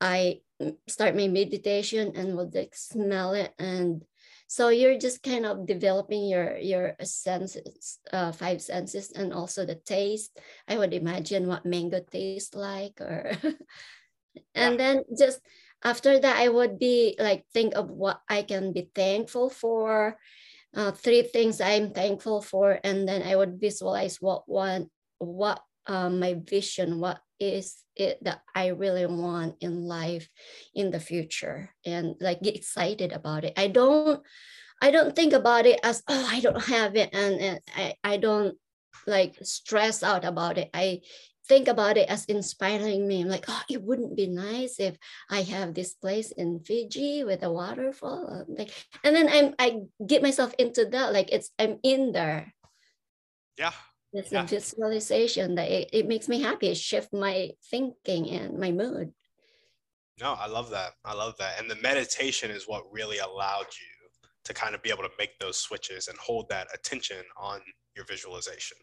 i 0.00 0.40
start 0.88 1.14
my 1.14 1.28
meditation 1.28 2.12
and 2.16 2.36
would 2.36 2.54
like 2.54 2.74
smell 2.74 3.32
it. 3.32 3.54
And 3.58 4.04
so 4.48 4.70
you're 4.70 4.98
just 4.98 5.22
kind 5.22 5.46
of 5.46 5.66
developing 5.66 6.26
your 6.26 6.56
your 6.56 6.96
senses 7.02 7.98
uh, 8.12 8.32
five 8.32 8.62
senses 8.62 9.12
and 9.12 9.32
also 9.32 9.64
the 9.64 9.76
taste. 9.76 10.38
I 10.66 10.78
would 10.78 10.94
imagine 10.94 11.46
what 11.46 11.66
mango 11.66 12.00
tastes 12.00 12.54
like 12.54 13.00
or 13.00 13.32
and 14.54 14.80
then 14.80 15.04
just 15.16 15.40
after 15.84 16.18
that 16.18 16.36
i 16.36 16.48
would 16.48 16.78
be 16.78 17.14
like 17.18 17.46
think 17.54 17.74
of 17.74 17.88
what 17.88 18.20
i 18.28 18.42
can 18.42 18.72
be 18.72 18.90
thankful 18.94 19.48
for 19.48 20.18
uh, 20.74 20.92
three 20.92 21.22
things 21.22 21.60
I'm 21.60 21.90
thankful 21.90 22.42
for, 22.42 22.78
and 22.84 23.08
then 23.08 23.22
I 23.22 23.36
would 23.36 23.60
visualize 23.60 24.18
what 24.20 24.48
one 24.48 24.88
what 25.18 25.60
uh, 25.86 26.10
my 26.10 26.34
vision, 26.34 27.00
what 27.00 27.20
is 27.40 27.76
it 27.96 28.22
that 28.22 28.42
I 28.54 28.68
really 28.68 29.06
want 29.06 29.56
in 29.60 29.88
life 29.88 30.28
in 30.74 30.90
the 30.90 31.00
future, 31.00 31.70
and 31.86 32.16
like 32.20 32.42
get 32.42 32.56
excited 32.56 33.12
about 33.12 33.44
it. 33.44 33.54
I 33.56 33.68
don't 33.68 34.22
I 34.80 34.90
don't 34.90 35.16
think 35.16 35.32
about 35.32 35.66
it 35.66 35.80
as 35.82 36.02
oh 36.08 36.28
I 36.30 36.40
don't 36.40 36.62
have 36.64 36.96
it, 36.96 37.10
and, 37.12 37.40
and 37.40 37.60
I 37.76 37.94
I 38.04 38.16
don't 38.18 38.56
like 39.06 39.36
stress 39.42 40.02
out 40.02 40.24
about 40.24 40.58
it. 40.58 40.70
I 40.74 41.00
think 41.48 41.66
about 41.66 41.96
it 41.96 42.08
as 42.08 42.24
inspiring 42.26 43.08
me. 43.08 43.22
I'm 43.22 43.28
like, 43.28 43.46
oh, 43.48 43.62
it 43.70 43.82
wouldn't 43.82 44.16
be 44.16 44.26
nice 44.26 44.78
if 44.78 44.96
I 45.30 45.42
have 45.42 45.74
this 45.74 45.94
place 45.94 46.30
in 46.30 46.60
Fiji 46.60 47.24
with 47.24 47.42
a 47.42 47.50
waterfall. 47.50 48.28
Um, 48.30 48.54
like, 48.56 48.70
and 49.02 49.16
then 49.16 49.28
I'm 49.28 49.54
I 49.58 49.80
get 50.06 50.22
myself 50.22 50.54
into 50.58 50.84
that. 50.86 51.12
Like 51.12 51.32
it's 51.32 51.50
I'm 51.58 51.78
in 51.82 52.12
there. 52.12 52.52
Yeah. 53.58 53.72
It's 54.12 54.32
yeah. 54.32 54.44
a 54.44 54.46
visualization 54.46 55.56
that 55.56 55.70
it, 55.70 55.90
it 55.92 56.08
makes 56.08 56.28
me 56.28 56.40
happy. 56.40 56.68
It 56.68 56.76
shifts 56.76 57.12
my 57.12 57.50
thinking 57.70 58.30
and 58.30 58.58
my 58.58 58.70
mood. 58.70 59.12
No, 60.20 60.32
I 60.32 60.46
love 60.46 60.70
that. 60.70 60.92
I 61.04 61.14
love 61.14 61.34
that. 61.38 61.60
And 61.60 61.70
the 61.70 61.76
meditation 61.76 62.50
is 62.50 62.64
what 62.64 62.90
really 62.90 63.18
allowed 63.18 63.66
you 63.66 63.98
to 64.44 64.54
kind 64.54 64.74
of 64.74 64.82
be 64.82 64.90
able 64.90 65.02
to 65.02 65.10
make 65.18 65.38
those 65.38 65.58
switches 65.58 66.08
and 66.08 66.16
hold 66.18 66.48
that 66.48 66.68
attention 66.74 67.22
on 67.36 67.60
your 67.94 68.06
visualization. 68.06 68.78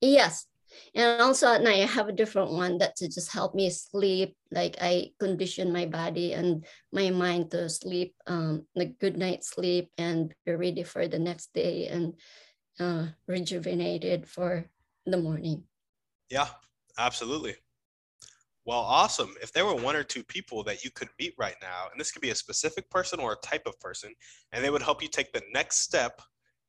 Yes, 0.00 0.46
and 0.94 1.20
also 1.20 1.52
at 1.52 1.62
night, 1.62 1.82
I 1.82 1.86
have 1.86 2.08
a 2.08 2.12
different 2.12 2.52
one 2.52 2.78
that 2.78 2.96
to 2.96 3.08
just 3.08 3.32
help 3.32 3.54
me 3.54 3.70
sleep. 3.70 4.36
Like 4.50 4.76
I 4.80 5.10
condition 5.18 5.72
my 5.72 5.86
body 5.86 6.32
and 6.32 6.64
my 6.92 7.10
mind 7.10 7.50
to 7.50 7.68
sleep, 7.68 8.14
um, 8.26 8.66
like 8.74 8.98
good 8.98 9.16
night 9.16 9.44
sleep 9.44 9.90
and 9.98 10.32
be 10.46 10.52
ready 10.52 10.82
for 10.82 11.08
the 11.08 11.18
next 11.18 11.52
day 11.54 11.88
and 11.88 12.14
uh, 12.80 13.06
rejuvenated 13.26 14.28
for 14.28 14.66
the 15.06 15.16
morning. 15.16 15.64
Yeah, 16.30 16.48
absolutely. 16.98 17.56
Well, 18.66 18.80
awesome. 18.80 19.34
If 19.42 19.52
there 19.52 19.66
were 19.66 19.74
one 19.74 19.94
or 19.94 20.02
two 20.02 20.24
people 20.24 20.64
that 20.64 20.84
you 20.84 20.90
could 20.90 21.08
meet 21.20 21.34
right 21.38 21.56
now, 21.60 21.88
and 21.90 22.00
this 22.00 22.10
could 22.10 22.22
be 22.22 22.30
a 22.30 22.34
specific 22.34 22.88
person 22.90 23.20
or 23.20 23.32
a 23.32 23.46
type 23.46 23.66
of 23.66 23.78
person, 23.78 24.14
and 24.52 24.64
they 24.64 24.70
would 24.70 24.82
help 24.82 25.02
you 25.02 25.08
take 25.08 25.32
the 25.32 25.42
next 25.52 25.80
step 25.80 26.22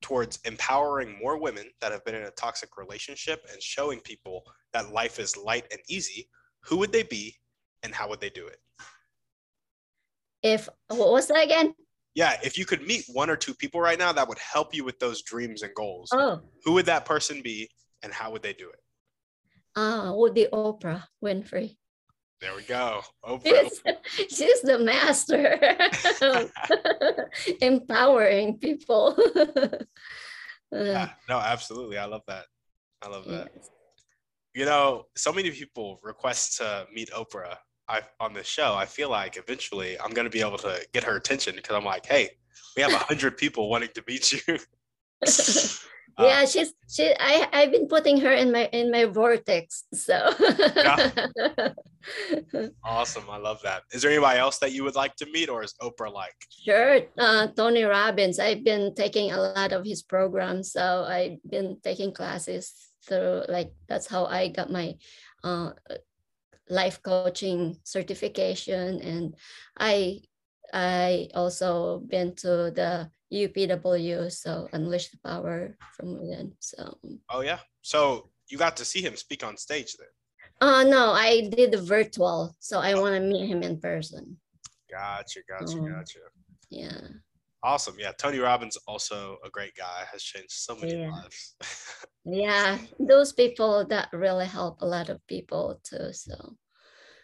towards 0.06 0.38
empowering 0.46 1.18
more 1.20 1.40
women 1.40 1.66
that 1.82 1.92
have 1.92 2.06
been 2.06 2.14
in 2.14 2.26
a 2.26 2.32
toxic 2.32 2.78
relationship 2.78 3.44
and 3.52 3.60
showing 3.60 4.00
people 4.02 4.44
that 4.72 4.94
life 4.94 5.18
is 5.18 5.36
light 5.36 5.66
and 5.72 5.82
easy, 5.90 6.30
who 6.64 6.78
would 6.78 6.92
they 6.92 7.02
be 7.02 7.36
and 7.82 7.92
how 7.92 8.08
would 8.08 8.22
they 8.22 8.30
do 8.30 8.46
it? 8.46 8.60
If 10.44 10.70
what 10.90 11.12
was 11.12 11.28
that 11.30 11.44
again? 11.44 11.74
Yeah, 12.14 12.38
if 12.44 12.56
you 12.56 12.68
could 12.68 12.86
meet 12.86 13.06
one 13.14 13.32
or 13.32 13.36
two 13.36 13.56
people 13.56 13.82
right 13.82 13.98
now 13.98 14.12
that 14.12 14.28
would 14.28 14.38
help 14.38 14.76
you 14.76 14.86
with 14.86 15.00
those 15.00 15.24
dreams 15.24 15.64
and 15.64 15.74
goals, 15.74 16.10
oh. 16.14 16.40
who 16.64 16.74
would 16.74 16.86
that 16.86 17.06
person 17.06 17.42
be 17.42 17.68
and 18.04 18.14
how 18.14 18.32
would 18.32 18.44
they 18.44 18.54
do 18.54 18.70
it? 18.70 18.80
Uh, 19.76 20.14
would 20.14 20.36
be 20.36 20.46
Oprah 20.54 21.04
Winfrey. 21.24 21.78
There 22.42 22.56
we 22.56 22.64
go. 22.64 23.02
Oprah. 23.24 23.70
She's, 24.08 24.38
she's 24.38 24.62
the 24.62 24.80
master 24.80 25.58
empowering 27.62 28.58
people. 28.58 29.18
Uh, 30.76 30.84
yeah, 30.84 31.10
no, 31.30 31.38
absolutely. 31.38 31.98
I 31.98 32.06
love 32.06 32.24
that. 32.28 32.46
I 33.02 33.08
love 33.08 33.26
that. 33.26 33.50
Yes. 33.56 33.70
You 34.56 34.66
know, 34.66 35.06
so 35.16 35.32
many 35.32 35.52
people 35.52 36.00
request 36.04 36.58
to 36.58 36.88
meet 36.92 37.12
Oprah 37.12 37.56
I, 37.88 38.02
on 38.20 38.34
this 38.34 38.48
show. 38.48 38.74
I 38.74 38.86
feel 38.86 39.10
like 39.10 39.38
eventually 39.38 39.98
I'm 40.00 40.12
going 40.12 40.26
to 40.26 40.32
be 40.32 40.42
able 40.42 40.58
to 40.58 40.86
get 40.92 41.04
her 41.04 41.16
attention 41.16 41.56
because 41.56 41.76
I'm 41.76 41.86
like, 41.86 42.08
hey, 42.08 42.32
we 42.76 42.82
have 42.82 42.94
a 42.94 42.98
hundred 42.98 43.38
people 43.38 43.70
wanting 43.70 43.90
to 43.94 44.04
meet 44.08 44.34
you. 44.34 44.58
Yeah 46.20 46.42
uh, 46.42 46.46
she's 46.46 46.74
she 46.90 47.14
i 47.20 47.48
i've 47.54 47.72
been 47.72 47.88
putting 47.88 48.20
her 48.20 48.32
in 48.32 48.52
my 48.52 48.70
in 48.72 48.92
my 48.92 49.06
vortex 49.06 49.84
so. 49.94 50.34
Yeah. 50.40 51.74
awesome 52.84 53.24
i 53.30 53.38
love 53.38 53.60
that. 53.64 53.84
Is 53.92 54.02
there 54.02 54.12
anybody 54.12 54.40
else 54.40 54.60
that 54.60 54.72
you 54.72 54.84
would 54.84 54.96
like 54.96 55.16
to 55.18 55.26
meet 55.32 55.50
or 55.50 55.64
is 55.64 55.74
oprah 55.82 56.14
like? 56.14 56.36
Sure 56.50 57.02
uh, 57.18 57.48
tony 57.48 57.84
robbins 57.84 58.40
i've 58.40 58.64
been 58.64 58.94
taking 58.96 59.32
a 59.32 59.40
lot 59.40 59.74
of 59.74 59.86
his 59.86 60.04
programs 60.04 60.72
so 60.72 61.06
i've 61.08 61.40
been 61.50 61.78
taking 61.84 62.14
classes 62.14 62.74
through 63.08 63.44
like 63.50 63.74
that's 63.88 64.08
how 64.08 64.26
i 64.26 64.48
got 64.48 64.72
my 64.72 64.96
uh, 65.44 65.72
life 66.70 67.02
coaching 67.04 67.78
certification 67.84 69.00
and 69.02 69.36
i 69.78 70.20
i 70.74 71.28
also 71.36 72.02
been 72.08 72.34
to 72.36 72.72
the 72.74 73.10
UPW, 73.34 74.32
so 74.32 74.68
Unleash 74.74 75.10
the 75.10 75.18
Power 75.24 75.78
from 75.96 76.20
Within. 76.20 76.54
So. 76.60 76.98
Oh 77.30 77.42
yeah. 77.42 77.60
So 77.82 78.30
you 78.50 78.58
got 78.58 78.78
to 78.78 78.86
see 78.86 79.02
him 79.02 79.16
speak 79.16 79.44
on 79.44 79.58
stage 79.58 79.96
then. 79.98 80.08
Uh 80.62 80.84
no, 80.84 81.12
I 81.12 81.50
did 81.50 81.72
the 81.72 81.82
virtual, 81.82 82.56
so 82.60 82.80
I 82.80 82.94
oh. 82.94 83.02
want 83.02 83.16
to 83.16 83.22
meet 83.22 83.48
him 83.48 83.64
in 83.64 83.80
person. 83.80 84.38
Gotcha, 84.90 85.40
gotcha, 85.50 85.78
oh. 85.78 85.88
gotcha. 85.88 86.20
Yeah. 86.70 87.02
Awesome. 87.64 87.96
Yeah, 87.98 88.12
Tony 88.18 88.38
Robbins 88.38 88.78
also 88.88 89.38
a 89.44 89.50
great 89.50 89.76
guy. 89.76 90.04
Has 90.12 90.22
changed 90.22 90.52
so 90.52 90.76
many 90.76 91.02
yeah. 91.02 91.10
lives. 91.12 91.56
yeah 92.26 92.80
those 93.00 93.34
people 93.34 93.86
that 93.86 94.10
really 94.12 94.48
help 94.48 94.82
a 94.82 94.86
lot 94.86 95.10
of 95.10 95.26
people 95.28 95.80
too 95.84 96.12
so 96.12 96.56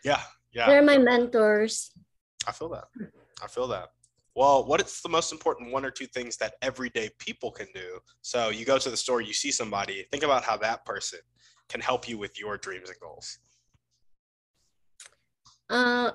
Yeah, 0.04 0.22
yeah. 0.54 0.68
they're 0.68 0.84
my 0.84 1.00
mentors 1.00 1.92
I 2.48 2.52
feel 2.52 2.70
that. 2.70 2.86
I 3.44 3.48
feel 3.48 3.68
that. 3.68 3.90
Well, 4.36 4.66
what 4.66 4.82
is 4.82 5.02
the 5.02 5.10
most 5.10 5.32
important 5.32 5.72
one 5.72 5.84
or 5.84 5.92
two 5.92 6.08
things 6.08 6.38
that 6.38 6.54
everyday 6.62 7.10
people 7.20 7.52
can 7.52 7.68
do? 7.74 8.00
So 8.22 8.50
you 8.50 8.66
go 8.66 8.78
to 8.78 8.90
the 8.90 8.96
store, 8.98 9.22
you 9.22 9.34
see 9.34 9.52
somebody, 9.52 10.06
think 10.12 10.24
about 10.24 10.44
how 10.44 10.56
that 10.58 10.86
person 10.86 11.20
can 11.68 11.82
help 11.82 12.08
you 12.08 12.18
with 12.18 12.40
your 12.40 12.58
dreams 12.58 12.90
and 12.90 13.00
goals. 13.00 13.40
uh 15.70 16.12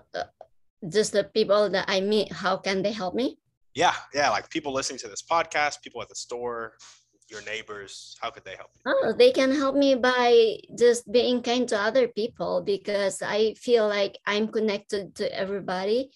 just 0.89 1.13
the 1.13 1.25
people 1.25 1.71
that 1.71 1.87
i 1.89 2.01
meet 2.01 2.31
how 2.31 2.57
can 2.57 2.83
they 2.83 2.93
help 2.93 3.15
me 3.15 3.39
Yeah, 3.75 3.95
yeah, 4.15 4.31
like 4.31 4.49
people 4.49 4.73
listening 4.73 4.99
to 5.01 5.09
this 5.09 5.21
podcast, 5.21 5.83
people 5.83 6.01
at 6.01 6.09
the 6.09 6.15
store, 6.17 6.81
your 7.29 7.43
neighbors, 7.45 8.17
how 8.23 8.31
could 8.31 8.45
they 8.45 8.57
help 8.57 8.71
you? 8.77 8.83
Oh, 8.89 9.13
they 9.13 9.33
can 9.33 9.53
help 9.53 9.77
me 9.77 9.95
by 9.97 10.57
just 10.79 11.11
being 11.13 11.43
kind 11.43 11.69
to 11.69 11.77
other 11.77 12.09
people 12.09 12.63
because 12.65 13.21
I 13.21 13.53
feel 13.55 13.87
like 13.89 14.17
I'm 14.25 14.49
connected 14.49 15.15
to 15.17 15.29
everybody 15.29 16.11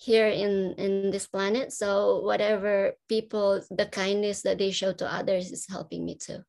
here 0.00 0.28
in 0.28 0.72
in 0.74 1.10
this 1.10 1.26
planet. 1.26 1.72
So 1.72 2.20
whatever 2.20 2.94
people, 3.08 3.60
the 3.70 3.86
kindness 3.86 4.42
that 4.42 4.58
they 4.58 4.70
show 4.70 4.92
to 4.94 5.12
others 5.12 5.52
is 5.52 5.66
helping 5.68 6.04
me 6.04 6.16
too. 6.16 6.42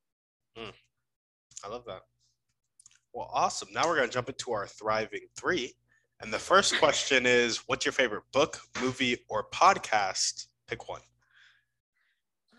I 1.63 1.67
love 1.67 1.85
that. 1.85 2.01
Well, 3.13 3.29
awesome. 3.33 3.69
Now 3.73 3.87
we're 3.87 3.97
going 3.97 4.07
to 4.07 4.13
jump 4.13 4.29
into 4.29 4.51
our 4.51 4.67
thriving 4.67 5.27
three. 5.35 5.73
And 6.21 6.33
the 6.33 6.39
first 6.39 6.75
question 6.79 7.25
is 7.25 7.63
what's 7.67 7.85
your 7.85 7.91
favorite 7.91 8.23
book, 8.31 8.59
movie, 8.81 9.17
or 9.29 9.47
podcast? 9.53 10.47
Pick 10.67 10.87
one. 10.87 11.01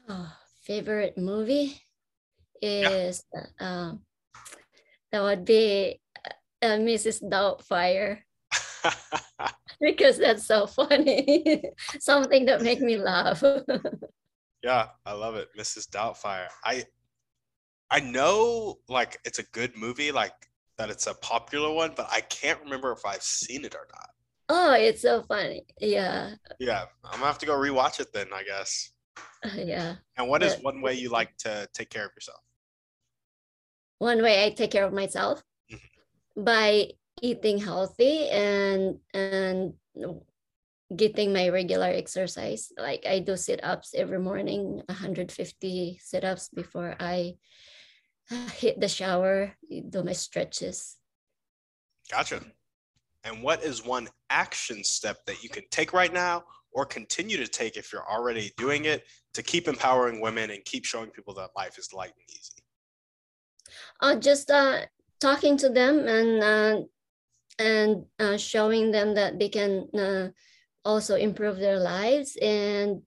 Oh, 0.09 0.33
favorite 0.65 1.17
movie 1.17 1.81
is 2.61 3.25
um 3.59 4.01
that 5.11 5.23
would 5.23 5.45
be 5.45 6.01
uh, 6.63 6.79
Mrs. 6.79 7.23
Doubtfire 7.29 8.21
because 9.91 10.19
that's 10.19 10.47
so 10.47 10.67
funny. 10.67 11.63
Something 12.01 12.47
that 12.47 12.63
make 12.63 12.81
me 12.81 12.97
laugh. 12.97 13.43
Yeah, 14.65 14.91
I 15.05 15.13
love 15.13 15.35
it. 15.35 15.49
Mrs. 15.59 15.89
Doubtfire. 15.91 16.47
I 16.65 16.85
I 17.91 17.99
know 17.99 18.77
like 18.89 19.19
it's 19.25 19.41
a 19.41 19.43
good 19.43 19.77
movie, 19.77 20.13
like 20.13 20.35
that 20.79 20.89
it's 20.89 21.09
a 21.09 21.15
popular 21.15 21.73
one, 21.73 21.95
but 21.97 22.09
I 22.13 22.21
can't 22.21 22.61
remember 22.63 22.93
if 22.93 23.05
I've 23.05 23.25
seen 23.25 23.65
it 23.65 23.75
or 23.75 23.89
not. 23.93 24.11
oh, 24.51 24.75
it's 24.75 25.03
so 25.03 25.25
funny. 25.25 25.65
Yeah. 25.81 26.35
Yeah, 26.61 26.85
I'm 27.05 27.15
gonna 27.19 27.27
have 27.27 27.39
to 27.39 27.47
go 27.47 27.55
rewatch 27.59 27.99
it 27.99 28.13
then, 28.15 28.29
I 28.33 28.45
guess. 28.45 28.93
Yeah. 29.57 29.97
And 30.17 30.29
what 30.29 30.45
is 30.45 30.55
But- 30.55 30.63
one 30.63 30.81
way 30.81 30.95
you 30.95 31.09
like 31.09 31.37
to 31.39 31.69
take 31.75 31.91
care 31.91 32.07
of 32.07 32.13
yourself? 32.15 32.39
one 33.99 34.23
way 34.23 34.45
I 34.45 34.51
take 34.51 34.71
care 34.71 34.85
of 34.85 34.93
myself 34.93 35.43
mm-hmm. 35.73 36.45
by 36.45 36.91
eating 37.21 37.59
healthy 37.59 38.29
and 38.29 38.99
and 39.13 39.75
getting 40.95 41.33
my 41.33 41.49
regular 41.49 41.87
exercise. 41.87 42.73
Like 42.79 43.07
I 43.07 43.19
do 43.21 43.37
sit-ups 43.37 43.95
every 43.95 44.19
morning, 44.19 44.83
150 44.87 45.99
sit-ups 46.03 46.49
before 46.49 46.97
I 47.01 47.35
hit 48.55 48.81
the 48.81 48.89
shower, 48.89 49.53
do 49.89 50.03
my 50.03 50.13
stretches. 50.13 50.97
Gotcha. 52.11 52.41
And 53.25 53.43
what 53.43 53.63
is 53.63 53.85
one 53.85 54.09
action 54.31 54.83
step 54.83 55.25
that 55.27 55.43
you 55.43 55.49
can 55.49 55.65
take 55.71 55.93
right 55.93 56.13
now 56.13 56.43
or 56.73 56.85
continue 56.85 57.37
to 57.37 57.47
take 57.47 57.77
if 57.77 57.93
you're 57.93 58.09
already 58.11 58.53
doing 58.57 58.87
it 58.87 59.05
to 59.35 59.43
keep 59.43 59.69
empowering 59.69 60.21
women 60.21 60.51
and 60.51 60.65
keep 60.65 60.85
showing 60.85 61.11
people 61.11 61.35
that 61.35 61.51
life 61.57 61.79
is 61.79 61.93
light 61.93 62.13
and 62.17 62.31
easy? 62.31 62.63
Uh, 64.01 64.17
just 64.17 64.51
uh, 64.51 64.81
talking 65.21 65.57
to 65.59 65.69
them 65.69 66.09
and 66.09 66.43
uh, 66.43 66.81
and 67.59 68.05
uh, 68.19 68.37
showing 68.37 68.91
them 68.91 69.15
that 69.15 69.39
they 69.39 69.49
can 69.49 69.89
uh, 69.95 70.29
also 70.85 71.17
improve 71.17 71.59
their 71.59 71.79
lives 71.79 72.37
and 72.41 73.03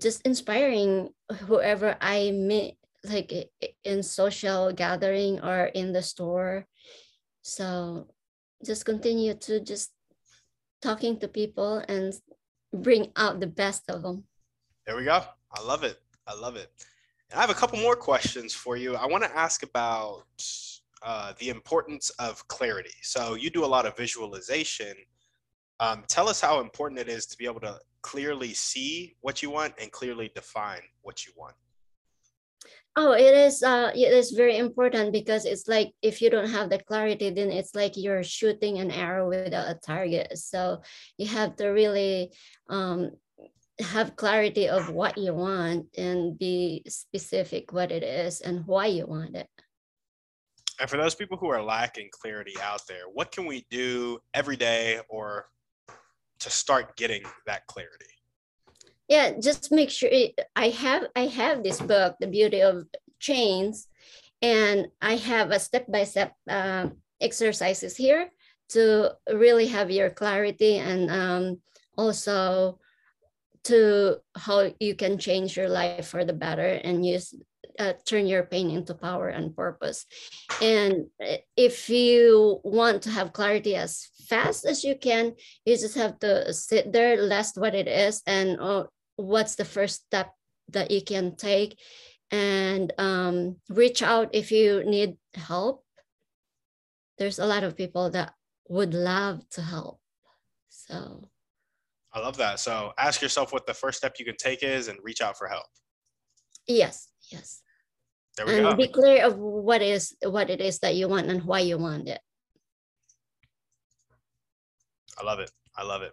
just 0.00 0.22
inspiring 0.22 1.10
whoever 1.46 1.96
I 2.00 2.30
meet, 2.30 2.78
like 3.04 3.32
in 3.84 4.02
social 4.02 4.72
gathering 4.72 5.40
or 5.40 5.66
in 5.66 5.92
the 5.92 6.02
store. 6.02 6.66
So 7.42 8.08
just 8.64 8.84
continue 8.84 9.34
to 9.34 9.60
just 9.60 9.90
talking 10.80 11.18
to 11.20 11.28
people 11.28 11.82
and 11.88 12.12
bring 12.72 13.12
out 13.16 13.40
the 13.40 13.46
best 13.46 13.90
of 13.90 14.02
them. 14.02 14.24
There 14.86 14.96
we 14.96 15.04
go. 15.04 15.22
I 15.52 15.62
love 15.62 15.84
it. 15.84 16.00
I 16.26 16.34
love 16.34 16.56
it. 16.56 16.70
And 17.30 17.38
I 17.38 17.40
have 17.40 17.50
a 17.50 17.54
couple 17.54 17.78
more 17.78 17.96
questions 17.96 18.54
for 18.54 18.76
you. 18.76 18.94
I 18.94 19.06
want 19.06 19.24
to 19.24 19.36
ask 19.36 19.62
about 19.62 20.24
uh, 21.04 21.32
the 21.38 21.48
importance 21.48 22.10
of 22.18 22.46
clarity. 22.48 22.94
So 23.02 23.34
you 23.34 23.50
do 23.50 23.64
a 23.64 23.66
lot 23.66 23.86
of 23.86 23.96
visualization. 23.96 24.94
Um, 25.80 26.04
tell 26.08 26.28
us 26.28 26.40
how 26.40 26.60
important 26.60 27.00
it 27.00 27.08
is 27.08 27.26
to 27.26 27.36
be 27.36 27.46
able 27.46 27.60
to 27.60 27.78
clearly 28.02 28.52
see 28.54 29.16
what 29.20 29.42
you 29.42 29.50
want 29.50 29.74
and 29.80 29.90
clearly 29.90 30.30
define 30.34 30.82
what 31.02 31.26
you 31.26 31.32
want. 31.36 31.54
Oh, 32.94 33.12
it 33.12 33.34
is. 33.34 33.62
Uh, 33.62 33.90
it 33.94 34.12
is 34.12 34.32
very 34.32 34.58
important 34.58 35.12
because 35.12 35.46
it's 35.46 35.66
like 35.66 35.92
if 36.02 36.20
you 36.20 36.28
don't 36.28 36.50
have 36.50 36.68
the 36.68 36.78
clarity, 36.78 37.30
then 37.30 37.50
it's 37.50 37.74
like 37.74 37.96
you're 37.96 38.22
shooting 38.22 38.78
an 38.78 38.90
arrow 38.90 39.28
without 39.28 39.70
a 39.70 39.74
target. 39.74 40.36
So 40.36 40.82
you 41.16 41.26
have 41.28 41.56
to 41.56 41.68
really 41.68 42.32
um, 42.68 43.12
have 43.80 44.16
clarity 44.16 44.68
of 44.68 44.90
what 44.90 45.16
you 45.16 45.32
want 45.32 45.86
and 45.96 46.38
be 46.38 46.84
specific 46.86 47.72
what 47.72 47.90
it 47.90 48.02
is 48.02 48.42
and 48.42 48.66
why 48.66 48.86
you 48.86 49.06
want 49.06 49.36
it. 49.36 49.48
And 50.82 50.90
for 50.90 50.98
those 50.98 51.14
people 51.14 51.38
who 51.38 51.48
are 51.48 51.62
lacking 51.62 52.10
clarity 52.10 52.54
out 52.60 52.86
there, 52.86 53.04
what 53.10 53.32
can 53.32 53.46
we 53.46 53.64
do 53.70 54.18
every 54.34 54.56
day 54.56 54.98
or 55.08 55.46
to 56.40 56.50
start 56.50 56.96
getting 56.96 57.22
that 57.46 57.66
clarity? 57.66 58.12
yeah 59.12 59.32
just 59.38 59.70
make 59.70 59.90
sure 59.90 60.08
it, 60.10 60.38
i 60.56 60.68
have 60.68 61.04
i 61.16 61.26
have 61.26 61.62
this 61.62 61.80
book 61.80 62.16
the 62.20 62.26
beauty 62.26 62.62
of 62.62 62.86
change 63.18 63.76
and 64.40 64.86
i 65.00 65.16
have 65.16 65.50
a 65.50 65.58
step-by-step 65.58 66.32
uh, 66.48 66.88
exercises 67.20 67.96
here 67.96 68.30
to 68.68 69.10
really 69.32 69.66
have 69.66 69.90
your 69.90 70.10
clarity 70.10 70.76
and 70.78 71.10
um, 71.10 71.60
also 71.98 72.78
to 73.64 74.16
how 74.34 74.72
you 74.80 74.94
can 74.94 75.18
change 75.18 75.56
your 75.56 75.68
life 75.68 76.08
for 76.08 76.24
the 76.24 76.32
better 76.32 76.80
and 76.82 77.04
use 77.04 77.34
uh, 77.78 77.92
turn 78.04 78.26
your 78.26 78.44
pain 78.44 78.70
into 78.70 78.94
power 78.94 79.28
and 79.28 79.54
purpose. 79.54 80.06
And 80.60 81.06
uh, 81.20 81.36
if 81.56 81.88
you 81.88 82.60
want 82.64 83.02
to 83.02 83.10
have 83.10 83.32
clarity 83.32 83.76
as 83.76 84.08
fast 84.28 84.64
as 84.64 84.82
you 84.84 84.96
can 84.96 85.34
you 85.64 85.76
just 85.76 85.96
have 85.96 86.18
to 86.20 86.52
sit 86.52 86.92
there 86.92 87.20
list 87.20 87.58
what 87.58 87.74
it 87.74 87.88
is 87.88 88.22
and 88.26 88.58
uh, 88.60 88.84
what's 89.16 89.56
the 89.56 89.64
first 89.64 90.06
step 90.06 90.32
that 90.70 90.90
you 90.90 91.02
can 91.02 91.36
take. 91.36 91.78
And 92.30 92.92
um, 92.98 93.56
reach 93.68 94.02
out 94.02 94.30
if 94.32 94.50
you 94.50 94.84
need 94.84 95.16
help. 95.34 95.84
There's 97.18 97.38
a 97.38 97.46
lot 97.46 97.62
of 97.62 97.76
people 97.76 98.10
that 98.10 98.32
would 98.68 98.94
love 98.94 99.46
to 99.50 99.62
help. 99.62 100.00
So. 100.70 101.28
I 102.14 102.20
love 102.20 102.38
that. 102.38 102.58
So 102.60 102.92
ask 102.98 103.20
yourself 103.20 103.52
what 103.52 103.66
the 103.66 103.74
first 103.74 103.98
step 103.98 104.16
you 104.18 104.24
can 104.24 104.36
take 104.36 104.62
is 104.62 104.88
and 104.88 104.98
reach 105.02 105.20
out 105.20 105.36
for 105.36 105.46
help. 105.46 105.66
yes 106.66 107.11
yes 107.32 107.62
There 108.36 108.46
we 108.46 108.56
and 108.56 108.64
go. 108.70 108.76
be 108.76 108.88
clear 108.88 109.26
of 109.26 109.36
what 109.36 109.82
is 109.82 110.14
what 110.22 110.50
it 110.50 110.60
is 110.60 110.78
that 110.80 110.94
you 110.94 111.08
want 111.08 111.28
and 111.28 111.42
why 111.44 111.60
you 111.60 111.78
want 111.78 112.08
it 112.08 112.20
I 115.18 115.24
love 115.24 115.38
it. 115.38 115.50
I 115.76 115.84
love 115.84 116.02
it. 116.02 116.12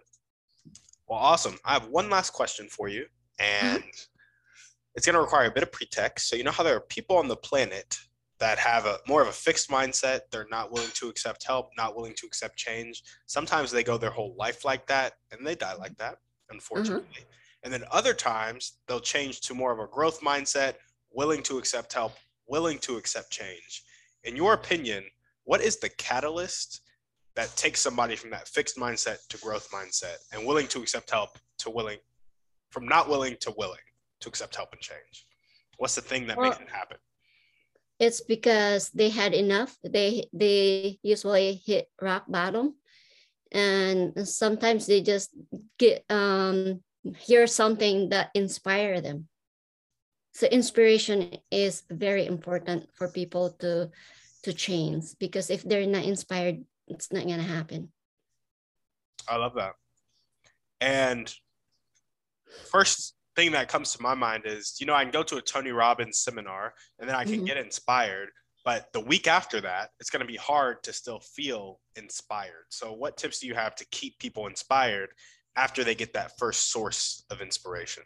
Well, 1.08 1.18
awesome. 1.18 1.58
I 1.64 1.72
have 1.72 1.88
one 1.88 2.08
last 2.10 2.30
question 2.30 2.66
for 2.68 2.88
you, 2.88 3.06
mm-hmm. 3.40 3.76
and 3.76 3.84
it's 4.94 5.06
going 5.06 5.14
to 5.14 5.20
require 5.20 5.46
a 5.46 5.50
bit 5.50 5.62
of 5.62 5.72
pretext. 5.72 6.28
So, 6.28 6.36
you 6.36 6.44
know 6.44 6.50
how 6.50 6.62
there 6.62 6.76
are 6.76 6.80
people 6.80 7.16
on 7.16 7.28
the 7.28 7.36
planet 7.36 7.98
that 8.38 8.58
have 8.58 8.86
a 8.86 8.98
more 9.06 9.20
of 9.20 9.28
a 9.28 9.32
fixed 9.32 9.68
mindset. 9.70 10.20
They're 10.30 10.46
not 10.50 10.72
willing 10.72 10.90
to 10.94 11.08
accept 11.08 11.44
help, 11.44 11.70
not 11.76 11.96
willing 11.96 12.14
to 12.16 12.26
accept 12.26 12.56
change. 12.56 13.02
Sometimes 13.26 13.70
they 13.70 13.82
go 13.82 13.98
their 13.98 14.10
whole 14.10 14.34
life 14.38 14.64
like 14.64 14.86
that, 14.86 15.14
and 15.32 15.46
they 15.46 15.54
die 15.54 15.74
like 15.74 15.96
that, 15.96 16.14
mm-hmm. 16.14 16.54
unfortunately. 16.54 17.24
And 17.62 17.72
then 17.72 17.84
other 17.90 18.14
times 18.14 18.78
they'll 18.88 19.00
change 19.00 19.40
to 19.42 19.54
more 19.54 19.72
of 19.72 19.80
a 19.80 19.86
growth 19.86 20.20
mindset, 20.22 20.74
willing 21.12 21.42
to 21.44 21.58
accept 21.58 21.92
help, 21.92 22.12
willing 22.46 22.78
to 22.80 22.96
accept 22.96 23.30
change. 23.30 23.82
In 24.24 24.36
your 24.36 24.54
opinion, 24.54 25.04
what 25.44 25.60
is 25.60 25.78
the 25.78 25.88
catalyst 25.88 26.82
that 27.36 27.54
takes 27.56 27.80
somebody 27.80 28.16
from 28.16 28.30
that 28.30 28.48
fixed 28.48 28.76
mindset 28.76 29.26
to 29.28 29.38
growth 29.38 29.70
mindset 29.70 30.16
and 30.32 30.46
willing 30.46 30.66
to 30.68 30.80
accept 30.80 31.10
help 31.10 31.38
to 31.58 31.70
willing 31.70 31.98
from 32.70 32.86
not 32.86 33.08
willing 33.08 33.36
to 33.40 33.52
willing 33.56 33.78
to 34.20 34.28
accept 34.28 34.56
help 34.56 34.72
and 34.72 34.80
change? 34.80 35.26
What's 35.78 35.94
the 35.94 36.02
thing 36.02 36.26
that 36.26 36.38
makes 36.38 36.58
it 36.58 36.68
happen? 36.68 36.98
it's 38.00 38.22
because 38.22 38.88
they 38.90 39.10
had 39.10 39.34
enough. 39.34 39.76
They 39.84 40.24
they 40.32 40.98
usually 41.02 41.60
hit 41.66 41.86
rock 42.00 42.24
bottom. 42.26 42.74
And 43.52 44.26
sometimes 44.26 44.86
they 44.86 45.02
just 45.02 45.30
get 45.78 46.04
um 46.08 46.82
hear 47.18 47.46
something 47.46 48.08
that 48.08 48.30
inspire 48.34 49.00
them 49.00 49.28
so 50.32 50.46
inspiration 50.46 51.36
is 51.50 51.82
very 51.90 52.26
important 52.26 52.88
for 52.94 53.08
people 53.08 53.50
to 53.60 53.90
to 54.42 54.52
change 54.52 55.04
because 55.18 55.50
if 55.50 55.62
they're 55.62 55.86
not 55.86 56.04
inspired 56.04 56.64
it's 56.88 57.12
not 57.12 57.24
going 57.24 57.38
to 57.38 57.44
happen. 57.44 57.92
I 59.28 59.36
love 59.36 59.54
that. 59.54 59.74
And 60.80 61.32
first 62.72 63.14
thing 63.36 63.52
that 63.52 63.68
comes 63.68 63.92
to 63.92 64.02
my 64.02 64.14
mind 64.14 64.42
is 64.44 64.76
you 64.80 64.86
know 64.86 64.94
i 64.94 65.04
can 65.04 65.12
go 65.12 65.22
to 65.22 65.36
a 65.36 65.40
tony 65.40 65.70
robbins 65.70 66.18
seminar 66.18 66.74
and 66.98 67.08
then 67.08 67.14
i 67.14 67.22
can 67.22 67.34
mm-hmm. 67.34 67.44
get 67.44 67.56
inspired 67.56 68.28
but 68.64 68.92
the 68.92 69.00
week 69.00 69.26
after 69.26 69.60
that 69.60 69.90
it's 70.00 70.10
going 70.10 70.20
to 70.20 70.26
be 70.26 70.36
hard 70.36 70.82
to 70.82 70.92
still 70.92 71.20
feel 71.20 71.80
inspired. 71.96 72.66
So 72.68 72.92
what 72.92 73.16
tips 73.16 73.40
do 73.40 73.46
you 73.46 73.54
have 73.54 73.74
to 73.76 73.86
keep 73.90 74.18
people 74.18 74.46
inspired 74.46 75.10
after 75.56 75.84
they 75.84 75.94
get 75.94 76.12
that 76.14 76.32
first 76.38 76.70
source 76.70 77.24
of 77.30 77.40
inspiration 77.40 78.02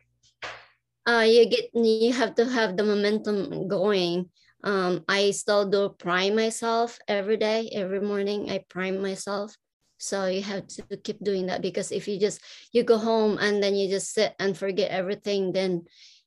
uh, 1.06 1.24
you 1.26 1.46
get 1.46 1.70
you 1.74 2.12
have 2.12 2.34
to 2.36 2.44
have 2.44 2.76
the 2.76 2.84
momentum 2.84 3.68
going. 3.68 4.30
Um, 4.64 5.04
I 5.08 5.32
still 5.32 5.68
do 5.68 5.90
prime 5.98 6.36
myself 6.36 6.98
every 7.06 7.36
day, 7.36 7.68
every 7.72 8.00
morning. 8.00 8.50
I 8.50 8.64
prime 8.68 9.02
myself. 9.02 9.54
So 9.98 10.26
you 10.26 10.42
have 10.42 10.66
to 10.68 10.96
keep 10.96 11.22
doing 11.22 11.46
that 11.46 11.62
because 11.62 11.92
if 11.92 12.08
you 12.08 12.18
just 12.18 12.40
you 12.72 12.82
go 12.82 12.96
home 12.96 13.38
and 13.38 13.62
then 13.62 13.74
you 13.74 13.88
just 13.88 14.12
sit 14.12 14.34
and 14.38 14.56
forget 14.56 14.90
everything, 14.90 15.52
then 15.52 15.84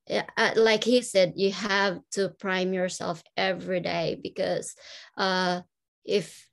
uh, 0.09 0.51
like 0.55 0.83
he 0.83 1.01
said, 1.01 1.33
you 1.35 1.51
have 1.51 1.99
to 2.11 2.29
prime 2.29 2.73
yourself 2.73 3.23
every 3.35 3.81
day 3.81 4.19
because 4.21 4.75
uh, 5.17 5.61
if 6.05 6.47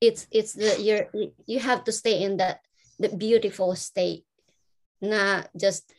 it's 0.00 0.26
it's 0.30 0.54
the 0.54 0.80
you're 0.80 1.06
you 1.46 1.60
have 1.60 1.84
to 1.84 1.92
stay 1.92 2.22
in 2.22 2.38
that 2.38 2.60
the 2.98 3.08
beautiful 3.08 3.74
state, 3.76 4.24
not 5.00 5.48
just 5.58 5.92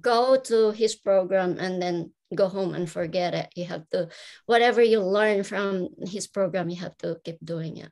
go 0.00 0.36
to 0.36 0.70
his 0.72 0.94
program 0.94 1.56
and 1.58 1.80
then 1.80 2.12
go 2.34 2.48
home 2.48 2.74
and 2.74 2.88
forget 2.88 3.34
it. 3.34 3.48
You 3.56 3.64
have 3.66 3.88
to, 3.90 4.08
whatever 4.46 4.82
you 4.82 5.00
learn 5.00 5.42
from 5.42 5.88
his 6.06 6.26
program, 6.26 6.70
you 6.70 6.76
have 6.76 6.96
to 6.98 7.18
keep 7.24 7.38
doing 7.44 7.78
it. 7.78 7.90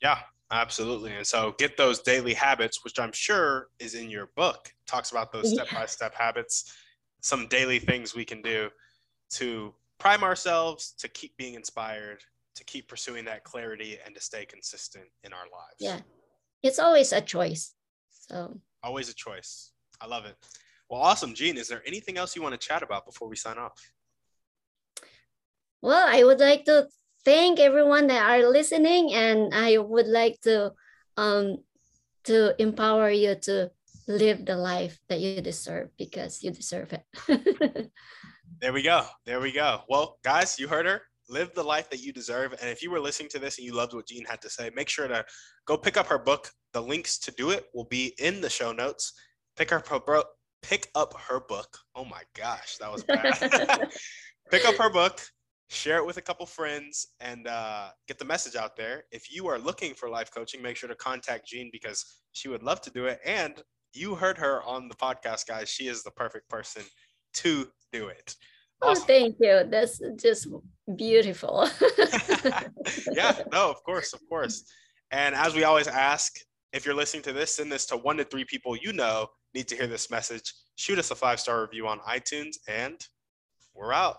Yeah, 0.00 0.18
absolutely. 0.50 1.12
And 1.12 1.26
so 1.26 1.54
get 1.58 1.76
those 1.76 2.00
daily 2.00 2.34
habits, 2.34 2.84
which 2.84 2.98
I'm 2.98 3.12
sure 3.12 3.68
is 3.78 3.94
in 3.94 4.10
your 4.10 4.30
book, 4.36 4.72
talks 4.86 5.10
about 5.10 5.32
those 5.32 5.52
step 5.52 5.68
by 5.72 5.86
step 5.86 6.14
habits, 6.14 6.72
some 7.20 7.46
daily 7.48 7.78
things 7.78 8.14
we 8.14 8.24
can 8.24 8.40
do 8.42 8.70
to 9.30 9.74
prime 9.98 10.22
ourselves, 10.22 10.94
to 10.98 11.08
keep 11.08 11.36
being 11.36 11.54
inspired, 11.54 12.20
to 12.54 12.64
keep 12.64 12.88
pursuing 12.88 13.24
that 13.26 13.44
clarity, 13.44 13.98
and 14.04 14.14
to 14.14 14.20
stay 14.20 14.46
consistent 14.46 15.04
in 15.24 15.32
our 15.32 15.44
lives. 15.52 15.76
Yeah, 15.80 16.00
it's 16.62 16.78
always 16.78 17.12
a 17.12 17.20
choice. 17.20 17.74
So, 18.10 18.60
always 18.82 19.08
a 19.08 19.14
choice. 19.14 19.72
I 20.00 20.06
love 20.06 20.24
it. 20.24 20.36
Well, 20.88 21.02
awesome. 21.02 21.34
Jean, 21.34 21.58
is 21.58 21.68
there 21.68 21.82
anything 21.86 22.16
else 22.16 22.34
you 22.34 22.42
want 22.42 22.58
to 22.58 22.66
chat 22.66 22.82
about 22.82 23.04
before 23.04 23.28
we 23.28 23.36
sign 23.36 23.58
off? 23.58 23.78
Well, 25.82 26.06
I 26.08 26.24
would 26.24 26.40
like 26.40 26.64
to 26.64 26.88
thank 27.24 27.60
everyone 27.60 28.06
that 28.08 28.28
are 28.28 28.48
listening, 28.48 29.12
and 29.12 29.54
I 29.54 29.78
would 29.78 30.06
like 30.06 30.40
to 30.42 30.72
um, 31.16 31.58
to 32.24 32.60
empower 32.60 33.10
you 33.10 33.34
to 33.34 33.70
live 34.06 34.46
the 34.46 34.56
life 34.56 34.98
that 35.08 35.20
you 35.20 35.40
deserve 35.40 35.90
because 35.98 36.42
you 36.42 36.50
deserve 36.50 36.92
it. 36.92 37.90
there 38.60 38.72
we 38.72 38.82
go. 38.82 39.04
There 39.26 39.40
we 39.40 39.52
go. 39.52 39.82
Well, 39.88 40.18
guys, 40.24 40.58
you 40.58 40.68
heard 40.68 40.86
her. 40.86 41.02
Live 41.28 41.54
the 41.54 41.62
life 41.62 41.90
that 41.90 42.00
you 42.00 42.12
deserve. 42.12 42.52
And 42.52 42.70
if 42.70 42.82
you 42.82 42.90
were 42.90 43.00
listening 43.00 43.28
to 43.30 43.38
this 43.38 43.58
and 43.58 43.66
you 43.66 43.74
loved 43.74 43.92
what 43.92 44.06
Jean 44.06 44.24
had 44.24 44.40
to 44.40 44.48
say, 44.48 44.70
make 44.74 44.88
sure 44.88 45.06
to 45.06 45.24
go 45.66 45.76
pick 45.76 45.98
up 45.98 46.06
her 46.06 46.18
book. 46.18 46.50
The 46.72 46.80
links 46.80 47.18
to 47.20 47.30
do 47.32 47.50
it 47.50 47.66
will 47.74 47.84
be 47.84 48.14
in 48.18 48.40
the 48.40 48.48
show 48.48 48.72
notes. 48.72 49.12
Pick 49.56 49.72
up 49.72 49.86
her, 49.88 50.00
bro- 50.00 50.22
pick 50.62 50.88
up 50.94 51.14
her 51.28 51.40
book. 51.40 51.78
Oh 51.94 52.04
my 52.04 52.22
gosh, 52.36 52.76
that 52.78 52.90
was 52.90 53.04
bad. 53.04 53.90
pick 54.50 54.64
up 54.64 54.76
her 54.76 54.90
book, 54.90 55.20
share 55.70 55.98
it 55.98 56.06
with 56.06 56.16
a 56.16 56.22
couple 56.22 56.46
friends, 56.46 57.08
and 57.20 57.46
uh, 57.46 57.88
get 58.06 58.18
the 58.18 58.24
message 58.24 58.56
out 58.56 58.76
there. 58.76 59.04
If 59.12 59.32
you 59.32 59.46
are 59.48 59.58
looking 59.58 59.94
for 59.94 60.08
life 60.08 60.30
coaching, 60.34 60.62
make 60.62 60.76
sure 60.76 60.88
to 60.88 60.94
contact 60.94 61.46
Jean 61.46 61.70
because 61.72 62.04
she 62.32 62.48
would 62.48 62.62
love 62.62 62.80
to 62.82 62.90
do 62.90 63.06
it. 63.06 63.20
And 63.24 63.62
you 63.94 64.14
heard 64.14 64.38
her 64.38 64.62
on 64.62 64.88
the 64.88 64.94
podcast, 64.94 65.46
guys. 65.46 65.68
She 65.68 65.88
is 65.88 66.02
the 66.02 66.10
perfect 66.10 66.48
person 66.48 66.82
to 67.34 67.68
do 67.92 68.08
it. 68.08 68.34
Oh, 68.82 68.90
awesome. 68.90 69.02
Oh, 69.02 69.06
thank 69.06 69.36
you. 69.40 69.64
That's 69.68 70.00
just 70.20 70.48
beautiful. 70.96 71.68
yeah, 73.12 73.42
no, 73.52 73.70
of 73.70 73.82
course, 73.84 74.12
of 74.12 74.20
course. 74.28 74.64
And 75.10 75.34
as 75.34 75.54
we 75.54 75.64
always 75.64 75.88
ask, 75.88 76.32
if 76.72 76.84
you're 76.84 76.94
listening 76.94 77.22
to 77.24 77.32
this, 77.32 77.56
send 77.56 77.72
this 77.72 77.86
to 77.86 77.96
one 77.96 78.18
to 78.18 78.24
three 78.24 78.44
people 78.44 78.76
you 78.76 78.92
know 78.92 79.26
need 79.58 79.68
to 79.68 79.76
hear 79.76 79.88
this 79.88 80.08
message. 80.10 80.54
Shoot 80.76 80.98
us 80.98 81.10
a 81.10 81.16
five 81.16 81.40
star 81.40 81.62
review 81.62 81.88
on 81.88 81.98
iTunes, 82.00 82.58
and 82.68 83.04
we're 83.74 83.92
out. 83.92 84.18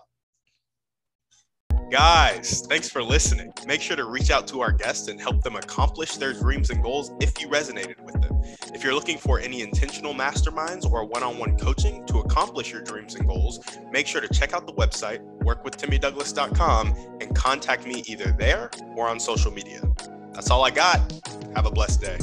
Guys, 1.90 2.62
thanks 2.68 2.88
for 2.88 3.02
listening. 3.02 3.52
Make 3.66 3.80
sure 3.80 3.96
to 3.96 4.04
reach 4.04 4.30
out 4.30 4.46
to 4.48 4.60
our 4.60 4.70
guests 4.70 5.08
and 5.08 5.20
help 5.20 5.42
them 5.42 5.56
accomplish 5.56 6.16
their 6.16 6.34
dreams 6.34 6.70
and 6.70 6.82
goals 6.82 7.10
if 7.20 7.40
you 7.40 7.48
resonated 7.48 7.98
with 8.00 8.20
them. 8.20 8.40
If 8.74 8.84
you're 8.84 8.94
looking 8.94 9.18
for 9.18 9.40
any 9.40 9.62
intentional 9.62 10.14
masterminds 10.14 10.88
or 10.88 11.04
one 11.04 11.24
on 11.24 11.38
one 11.38 11.58
coaching 11.58 12.06
to 12.06 12.18
accomplish 12.18 12.70
your 12.70 12.82
dreams 12.82 13.16
and 13.16 13.26
goals, 13.26 13.58
make 13.90 14.06
sure 14.06 14.20
to 14.20 14.28
check 14.28 14.52
out 14.52 14.66
the 14.66 14.74
website, 14.74 15.20
workwithtimmydouglas.com, 15.40 16.94
and 17.20 17.34
contact 17.34 17.86
me 17.86 18.04
either 18.06 18.36
there 18.38 18.70
or 18.94 19.08
on 19.08 19.18
social 19.18 19.50
media. 19.50 19.82
That's 20.32 20.50
all 20.50 20.64
I 20.64 20.70
got. 20.70 21.00
Have 21.56 21.66
a 21.66 21.72
blessed 21.72 22.02
day. 22.02 22.18